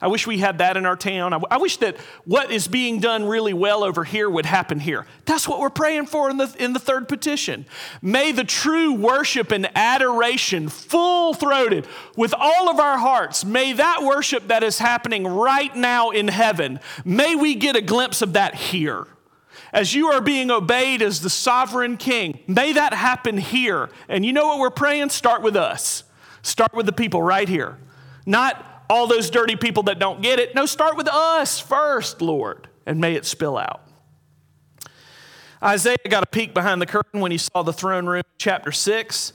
I 0.00 0.08
wish 0.08 0.26
we 0.26 0.38
had 0.38 0.58
that 0.58 0.76
in 0.76 0.84
our 0.84 0.96
town. 0.96 1.32
I, 1.32 1.40
I, 1.50 1.56
wish 1.56 1.78
that 1.78 1.96
what 2.26 2.50
is 2.50 2.68
being 2.68 3.00
done 3.00 3.24
really 3.24 3.54
well 3.54 3.82
over 3.82 4.04
here 4.04 4.28
would 4.28 4.44
happen 4.44 4.78
here. 4.78 5.06
That's 5.24 5.48
what 5.48 5.58
we're 5.58 5.70
praying 5.70 6.06
for 6.06 6.28
in 6.28 6.36
the, 6.36 6.54
in 6.58 6.74
the 6.74 6.78
third 6.78 7.08
petition. 7.08 7.64
May 8.02 8.30
the 8.30 8.44
true 8.44 8.92
worship 8.92 9.52
and 9.52 9.70
adoration, 9.74 10.68
full 10.68 11.32
throated, 11.32 11.86
with 12.14 12.34
all 12.36 12.68
of 12.68 12.78
our 12.78 12.98
hearts, 12.98 13.42
may 13.42 13.72
that 13.72 14.02
worship 14.02 14.48
that 14.48 14.62
is 14.62 14.78
happening 14.78 15.26
right 15.26 15.74
now 15.74 16.10
in 16.10 16.28
heaven, 16.28 16.78
may 17.02 17.34
we 17.34 17.54
get 17.54 17.74
a 17.74 17.80
glimpse 17.80 18.20
of 18.20 18.34
that 18.34 18.54
here. 18.54 19.06
As 19.72 19.94
you 19.94 20.08
are 20.08 20.20
being 20.20 20.50
obeyed 20.50 21.00
as 21.00 21.22
the 21.22 21.30
sovereign 21.30 21.96
king, 21.96 22.40
may 22.46 22.74
that 22.74 22.92
happen 22.92 23.38
here. 23.38 23.88
And 24.10 24.26
you 24.26 24.34
know 24.34 24.46
what 24.46 24.58
we're 24.58 24.70
praying? 24.70 25.08
Start 25.08 25.40
with 25.40 25.56
us. 25.56 26.04
Start 26.42 26.74
with 26.74 26.84
the 26.84 26.92
people 26.92 27.22
right 27.22 27.48
here. 27.48 27.78
Not 28.26 28.75
all 28.88 29.06
those 29.06 29.30
dirty 29.30 29.56
people 29.56 29.84
that 29.84 29.98
don't 29.98 30.22
get 30.22 30.38
it. 30.38 30.54
No, 30.54 30.66
start 30.66 30.96
with 30.96 31.08
us 31.08 31.58
first, 31.58 32.22
Lord, 32.22 32.68
and 32.84 33.00
may 33.00 33.14
it 33.14 33.24
spill 33.24 33.56
out. 33.56 33.82
Isaiah 35.62 35.96
got 36.08 36.22
a 36.22 36.26
peek 36.26 36.54
behind 36.54 36.82
the 36.82 36.86
curtain 36.86 37.20
when 37.20 37.32
he 37.32 37.38
saw 37.38 37.62
the 37.62 37.72
throne 37.72 38.06
room, 38.06 38.22
chapter 38.38 38.70
6. 38.70 39.32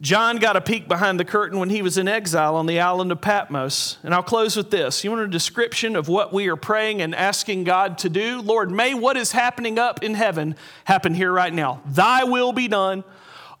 John 0.00 0.36
got 0.36 0.56
a 0.56 0.60
peek 0.60 0.86
behind 0.86 1.18
the 1.18 1.24
curtain 1.24 1.58
when 1.58 1.70
he 1.70 1.82
was 1.82 1.98
in 1.98 2.06
exile 2.06 2.54
on 2.54 2.66
the 2.66 2.78
island 2.78 3.10
of 3.10 3.20
Patmos. 3.20 3.98
And 4.04 4.14
I'll 4.14 4.22
close 4.22 4.56
with 4.56 4.70
this. 4.70 5.02
You 5.02 5.10
want 5.10 5.22
a 5.22 5.28
description 5.28 5.96
of 5.96 6.08
what 6.08 6.32
we 6.32 6.48
are 6.48 6.56
praying 6.56 7.02
and 7.02 7.14
asking 7.14 7.64
God 7.64 7.98
to 7.98 8.08
do? 8.08 8.40
Lord, 8.40 8.70
may 8.70 8.94
what 8.94 9.16
is 9.16 9.32
happening 9.32 9.76
up 9.76 10.04
in 10.04 10.14
heaven 10.14 10.54
happen 10.84 11.14
here 11.14 11.32
right 11.32 11.52
now. 11.52 11.82
Thy 11.84 12.22
will 12.22 12.52
be 12.52 12.68
done 12.68 13.02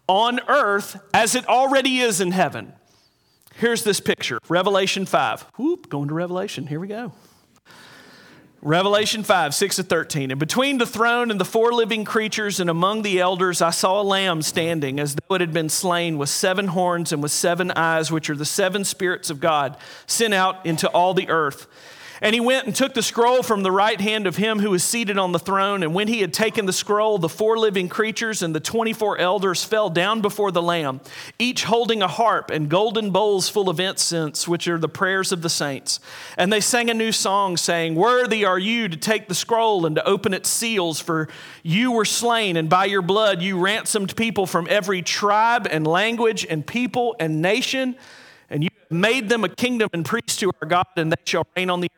on 0.06 0.38
earth 0.48 1.00
as 1.12 1.34
it 1.34 1.46
already 1.48 1.98
is 1.98 2.20
in 2.20 2.30
heaven. 2.30 2.72
Here's 3.58 3.82
this 3.82 3.98
picture 3.98 4.38
Revelation 4.48 5.04
5. 5.04 5.42
Whoop, 5.56 5.88
going 5.88 6.08
to 6.08 6.14
Revelation. 6.14 6.68
Here 6.68 6.78
we 6.78 6.86
go. 6.86 7.12
Revelation 8.62 9.22
5, 9.22 9.54
6 9.54 9.76
to 9.76 9.82
13. 9.82 10.30
And 10.30 10.40
between 10.40 10.78
the 10.78 10.86
throne 10.86 11.30
and 11.30 11.40
the 11.40 11.44
four 11.44 11.72
living 11.72 12.04
creatures 12.04 12.58
and 12.60 12.70
among 12.70 13.02
the 13.02 13.20
elders, 13.20 13.60
I 13.60 13.70
saw 13.70 14.00
a 14.00 14.02
lamb 14.02 14.42
standing 14.42 14.98
as 14.98 15.14
though 15.14 15.34
it 15.36 15.40
had 15.40 15.52
been 15.52 15.68
slain 15.68 16.18
with 16.18 16.28
seven 16.28 16.68
horns 16.68 17.12
and 17.12 17.20
with 17.22 17.30
seven 17.32 17.72
eyes, 17.72 18.10
which 18.10 18.30
are 18.30 18.36
the 18.36 18.44
seven 18.44 18.84
spirits 18.84 19.30
of 19.30 19.40
God 19.40 19.76
sent 20.06 20.34
out 20.34 20.64
into 20.64 20.88
all 20.90 21.14
the 21.14 21.28
earth. 21.28 21.66
And 22.20 22.34
he 22.34 22.40
went 22.40 22.66
and 22.66 22.74
took 22.74 22.94
the 22.94 23.02
scroll 23.02 23.42
from 23.42 23.62
the 23.62 23.70
right 23.70 24.00
hand 24.00 24.26
of 24.26 24.36
him 24.36 24.58
who 24.58 24.70
was 24.70 24.82
seated 24.82 25.18
on 25.18 25.32
the 25.32 25.38
throne. 25.38 25.82
And 25.82 25.94
when 25.94 26.08
he 26.08 26.20
had 26.20 26.32
taken 26.32 26.66
the 26.66 26.72
scroll, 26.72 27.18
the 27.18 27.28
four 27.28 27.58
living 27.58 27.88
creatures 27.88 28.42
and 28.42 28.54
the 28.54 28.60
24 28.60 29.18
elders 29.18 29.62
fell 29.62 29.88
down 29.88 30.20
before 30.20 30.50
the 30.50 30.62
Lamb, 30.62 31.00
each 31.38 31.64
holding 31.64 32.02
a 32.02 32.08
harp 32.08 32.50
and 32.50 32.68
golden 32.68 33.10
bowls 33.10 33.48
full 33.48 33.68
of 33.68 33.78
incense, 33.78 34.48
which 34.48 34.66
are 34.66 34.78
the 34.78 34.88
prayers 34.88 35.30
of 35.30 35.42
the 35.42 35.48
saints. 35.48 36.00
And 36.36 36.52
they 36.52 36.60
sang 36.60 36.90
a 36.90 36.94
new 36.94 37.12
song, 37.12 37.56
saying, 37.56 37.94
Worthy 37.94 38.44
are 38.44 38.58
you 38.58 38.88
to 38.88 38.96
take 38.96 39.28
the 39.28 39.34
scroll 39.34 39.86
and 39.86 39.94
to 39.96 40.04
open 40.06 40.34
its 40.34 40.48
seals, 40.48 41.00
for 41.00 41.28
you 41.62 41.92
were 41.92 42.04
slain, 42.04 42.56
and 42.56 42.68
by 42.68 42.86
your 42.86 43.02
blood 43.02 43.42
you 43.42 43.58
ransomed 43.60 44.16
people 44.16 44.46
from 44.46 44.66
every 44.68 45.02
tribe 45.02 45.68
and 45.70 45.86
language 45.86 46.44
and 46.48 46.66
people 46.66 47.14
and 47.20 47.40
nation. 47.40 47.96
And 48.50 48.64
you 48.64 48.70
made 48.90 49.28
them 49.28 49.44
a 49.44 49.48
kingdom 49.48 49.90
and 49.92 50.04
priests 50.04 50.36
to 50.38 50.50
our 50.60 50.68
God, 50.68 50.86
and 50.96 51.12
they 51.12 51.16
shall 51.24 51.46
reign 51.56 51.70
on 51.70 51.80
the 51.80 51.86
earth. 51.86 51.97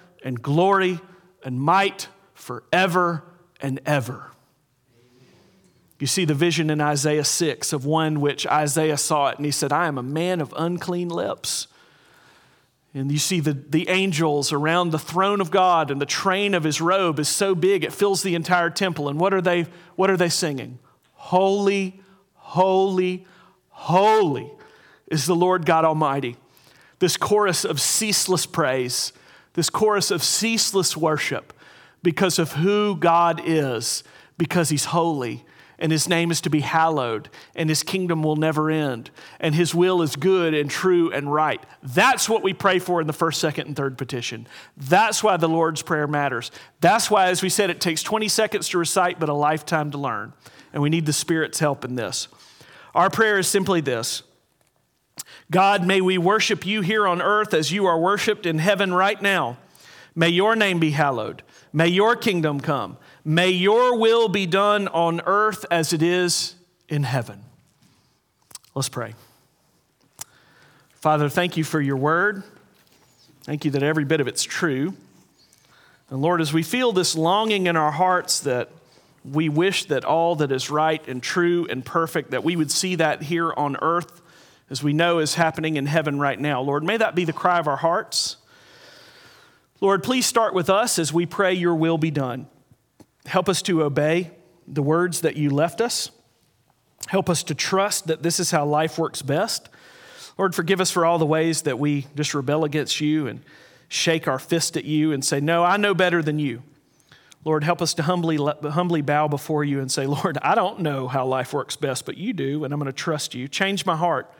and 0.23 0.41
glory 0.41 0.99
and 1.43 1.59
might 1.59 2.07
forever 2.33 3.23
and 3.59 3.79
ever. 3.85 4.31
You 5.99 6.07
see 6.07 6.25
the 6.25 6.33
vision 6.33 6.71
in 6.71 6.81
Isaiah 6.81 7.23
6 7.23 7.73
of 7.73 7.85
one 7.85 8.21
which 8.21 8.47
Isaiah 8.47 8.97
saw 8.97 9.29
it, 9.29 9.37
and 9.37 9.45
he 9.45 9.51
said, 9.51 9.71
I 9.71 9.85
am 9.85 9.99
a 9.99 10.03
man 10.03 10.41
of 10.41 10.51
unclean 10.57 11.09
lips. 11.09 11.67
And 12.93 13.11
you 13.11 13.19
see 13.19 13.39
the, 13.39 13.53
the 13.53 13.87
angels 13.87 14.51
around 14.51 14.89
the 14.89 14.99
throne 14.99 15.39
of 15.39 15.51
God, 15.51 15.91
and 15.91 16.01
the 16.01 16.07
train 16.07 16.55
of 16.55 16.63
his 16.63 16.81
robe 16.81 17.19
is 17.19 17.29
so 17.29 17.53
big 17.53 17.83
it 17.83 17.93
fills 17.93 18.23
the 18.23 18.33
entire 18.33 18.71
temple. 18.71 19.09
And 19.09 19.19
what 19.19 19.33
are 19.33 19.41
they, 19.41 19.67
what 19.95 20.09
are 20.09 20.17
they 20.17 20.29
singing? 20.29 20.79
Holy, 21.13 22.01
holy, 22.33 23.27
holy 23.69 24.51
is 25.07 25.27
the 25.27 25.35
Lord 25.35 25.67
God 25.67 25.85
Almighty. 25.85 26.35
This 26.97 27.15
chorus 27.15 27.63
of 27.63 27.79
ceaseless 27.79 28.47
praise 28.47 29.13
this 29.53 29.69
chorus 29.69 30.11
of 30.11 30.23
ceaseless 30.23 30.95
worship 30.95 31.53
because 32.03 32.39
of 32.39 32.53
who 32.53 32.95
God 32.95 33.41
is, 33.43 34.03
because 34.37 34.69
He's 34.69 34.85
holy, 34.85 35.45
and 35.77 35.91
His 35.91 36.07
name 36.07 36.31
is 36.31 36.41
to 36.41 36.49
be 36.49 36.61
hallowed, 36.61 37.29
and 37.55 37.67
His 37.67 37.83
kingdom 37.83 38.23
will 38.23 38.35
never 38.35 38.69
end, 38.69 39.09
and 39.39 39.53
His 39.53 39.75
will 39.75 40.01
is 40.01 40.15
good 40.15 40.53
and 40.53 40.69
true 40.69 41.11
and 41.11 41.33
right. 41.33 41.63
That's 41.83 42.29
what 42.29 42.43
we 42.43 42.53
pray 42.53 42.79
for 42.79 43.01
in 43.01 43.07
the 43.07 43.13
first, 43.13 43.41
second, 43.41 43.67
and 43.67 43.75
third 43.75 43.97
petition. 43.97 44.47
That's 44.77 45.23
why 45.23 45.37
the 45.37 45.49
Lord's 45.49 45.81
Prayer 45.81 46.07
matters. 46.07 46.51
That's 46.79 47.11
why, 47.11 47.27
as 47.27 47.41
we 47.41 47.49
said, 47.49 47.69
it 47.69 47.81
takes 47.81 48.03
20 48.03 48.27
seconds 48.27 48.69
to 48.69 48.77
recite, 48.77 49.19
but 49.19 49.29
a 49.29 49.33
lifetime 49.33 49.91
to 49.91 49.97
learn. 49.97 50.33
And 50.73 50.81
we 50.81 50.89
need 50.89 51.05
the 51.05 51.13
Spirit's 51.13 51.59
help 51.59 51.83
in 51.83 51.95
this. 51.95 52.27
Our 52.93 53.09
prayer 53.09 53.39
is 53.39 53.47
simply 53.47 53.81
this 53.81 54.23
God, 55.49 55.85
may 55.85 55.99
we 55.99 56.17
worship 56.17 56.65
you 56.65 56.81
here 56.81 57.05
on 57.05 57.21
earth 57.21 57.53
as 57.53 57.71
you 57.71 57.85
are 57.85 57.99
worshiped 57.99 58.45
in 58.45 58.59
heaven 58.59 58.93
right 58.93 59.21
now. 59.21 59.57
May 60.15 60.29
your 60.29 60.55
name 60.55 60.79
be 60.79 60.91
hallowed. 60.91 61.43
May 61.73 61.87
your 61.87 62.15
kingdom 62.15 62.59
come. 62.59 62.97
May 63.23 63.49
your 63.49 63.97
will 63.97 64.29
be 64.29 64.45
done 64.45 64.87
on 64.87 65.21
earth 65.25 65.65
as 65.69 65.93
it 65.93 66.01
is 66.01 66.55
in 66.89 67.03
heaven. 67.03 67.43
Let's 68.73 68.89
pray. 68.89 69.13
Father, 70.93 71.29
thank 71.29 71.57
you 71.57 71.63
for 71.63 71.81
your 71.81 71.97
word. 71.97 72.43
Thank 73.43 73.65
you 73.65 73.71
that 73.71 73.83
every 73.83 74.05
bit 74.05 74.21
of 74.21 74.27
it's 74.27 74.43
true. 74.43 74.93
And 76.09 76.21
Lord, 76.21 76.41
as 76.41 76.53
we 76.53 76.63
feel 76.63 76.91
this 76.91 77.15
longing 77.15 77.67
in 77.67 77.75
our 77.75 77.91
hearts 77.91 78.41
that 78.41 78.69
we 79.23 79.49
wish 79.49 79.85
that 79.85 80.05
all 80.05 80.35
that 80.37 80.51
is 80.51 80.69
right 80.69 81.05
and 81.07 81.21
true 81.21 81.67
and 81.69 81.85
perfect, 81.85 82.31
that 82.31 82.43
we 82.43 82.55
would 82.55 82.71
see 82.71 82.95
that 82.95 83.23
here 83.23 83.51
on 83.53 83.77
earth 83.81 84.20
as 84.71 84.81
we 84.81 84.93
know 84.93 85.19
is 85.19 85.35
happening 85.35 85.75
in 85.75 85.85
heaven 85.85 86.17
right 86.17 86.39
now. 86.39 86.61
Lord, 86.61 86.83
may 86.83 86.95
that 86.95 87.13
be 87.13 87.25
the 87.25 87.33
cry 87.33 87.59
of 87.59 87.67
our 87.67 87.75
hearts. 87.75 88.37
Lord, 89.81 90.01
please 90.01 90.25
start 90.25 90.53
with 90.53 90.69
us 90.69 90.97
as 90.97 91.11
we 91.11 91.25
pray 91.25 91.53
your 91.53 91.75
will 91.75 91.97
be 91.97 92.09
done. 92.09 92.47
Help 93.25 93.49
us 93.49 93.61
to 93.63 93.83
obey. 93.83 94.31
the 94.67 94.81
words 94.81 95.21
that 95.21 95.35
you 95.35 95.49
left 95.49 95.81
us. 95.81 96.11
Help 97.07 97.29
us 97.29 97.43
to 97.43 97.53
trust 97.53 98.07
that 98.07 98.23
this 98.23 98.39
is 98.39 98.51
how 98.51 98.63
life 98.65 98.97
works 98.97 99.21
best. 99.21 99.67
Lord, 100.37 100.55
forgive 100.55 100.79
us 100.79 100.91
for 100.91 101.05
all 101.05 101.17
the 101.17 101.25
ways 101.25 101.63
that 101.63 101.77
we 101.77 102.07
just 102.15 102.33
rebel 102.33 102.63
against 102.63 103.01
you 103.01 103.27
and 103.27 103.41
shake 103.89 104.27
our 104.29 104.39
fist 104.39 104.77
at 104.77 104.85
you 104.85 105.11
and 105.11 105.25
say, 105.25 105.41
No, 105.41 105.63
I 105.65 105.75
know 105.75 105.93
better 105.93 106.21
than 106.21 106.39
you. 106.39 106.61
Lord, 107.43 107.63
help 107.63 107.81
us 107.81 107.93
to 107.95 108.03
humbly, 108.03 108.37
humbly 108.37 109.01
bow 109.01 109.27
before 109.27 109.63
you 109.63 109.79
and 109.79 109.91
say, 109.91 110.05
Lord, 110.05 110.37
I 110.41 110.55
don't 110.55 110.79
know 110.79 111.07
how 111.07 111.25
life 111.25 111.53
works 111.53 111.75
best, 111.75 112.05
but 112.05 112.17
you 112.17 112.33
do, 112.33 112.63
and 112.63 112.73
I'm 112.73 112.79
going 112.79 112.85
to 112.85 112.93
trust 112.93 113.33
you. 113.33 113.47
Change 113.47 113.85
my 113.85 113.95
heart, 113.95 114.31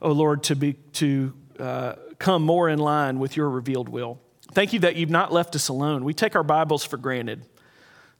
oh 0.00 0.12
Lord, 0.12 0.42
to, 0.44 0.56
be, 0.56 0.74
to 0.94 1.32
uh, 1.58 1.94
come 2.18 2.42
more 2.42 2.68
in 2.68 2.78
line 2.78 3.18
with 3.18 3.36
your 3.36 3.48
revealed 3.48 3.88
will. 3.88 4.20
Thank 4.52 4.72
you 4.72 4.80
that 4.80 4.96
you've 4.96 5.10
not 5.10 5.32
left 5.32 5.54
us 5.56 5.68
alone. 5.68 6.04
We 6.04 6.14
take 6.14 6.36
our 6.36 6.44
Bibles 6.44 6.84
for 6.84 6.96
granted. 6.96 7.44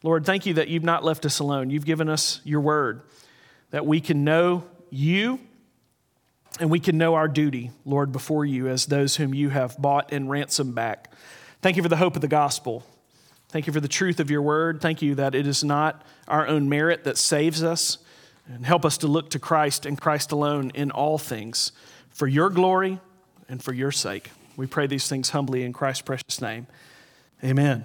Lord, 0.02 0.26
thank 0.26 0.46
you 0.46 0.54
that 0.54 0.68
you've 0.68 0.84
not 0.84 1.04
left 1.04 1.24
us 1.24 1.38
alone. 1.38 1.70
You've 1.70 1.86
given 1.86 2.08
us 2.08 2.40
your 2.44 2.60
word, 2.60 3.02
that 3.70 3.86
we 3.86 4.00
can 4.00 4.24
know 4.24 4.64
you 4.90 5.40
and 6.60 6.70
we 6.70 6.78
can 6.78 6.98
know 6.98 7.14
our 7.14 7.28
duty, 7.28 7.70
Lord, 7.84 8.12
before 8.12 8.44
you 8.44 8.68
as 8.68 8.86
those 8.86 9.16
whom 9.16 9.34
you 9.34 9.48
have 9.48 9.76
bought 9.78 10.12
and 10.12 10.30
ransomed 10.30 10.74
back. 10.74 11.12
Thank 11.62 11.76
you 11.76 11.82
for 11.82 11.88
the 11.88 11.96
hope 11.96 12.14
of 12.14 12.20
the 12.20 12.28
gospel. 12.28 12.84
Thank 13.48 13.66
you 13.66 13.72
for 13.72 13.80
the 13.80 13.88
truth 13.88 14.20
of 14.20 14.30
your 14.30 14.42
word. 14.42 14.80
Thank 14.80 15.02
you 15.02 15.14
that 15.14 15.34
it 15.34 15.46
is 15.46 15.64
not 15.64 16.02
our 16.28 16.46
own 16.46 16.68
merit 16.68 17.04
that 17.04 17.16
saves 17.16 17.62
us. 17.62 17.98
And 18.46 18.66
help 18.66 18.84
us 18.84 18.98
to 18.98 19.06
look 19.06 19.30
to 19.30 19.38
Christ 19.38 19.86
and 19.86 19.98
Christ 19.98 20.30
alone 20.32 20.70
in 20.74 20.90
all 20.90 21.16
things 21.16 21.72
for 22.10 22.26
your 22.26 22.50
glory 22.50 23.00
and 23.48 23.62
for 23.62 23.72
your 23.72 23.90
sake. 23.90 24.30
We 24.56 24.66
pray 24.66 24.86
these 24.86 25.08
things 25.08 25.30
humbly 25.30 25.62
in 25.62 25.72
Christ's 25.72 26.02
precious 26.02 26.40
name. 26.40 26.66
Amen. 27.42 27.84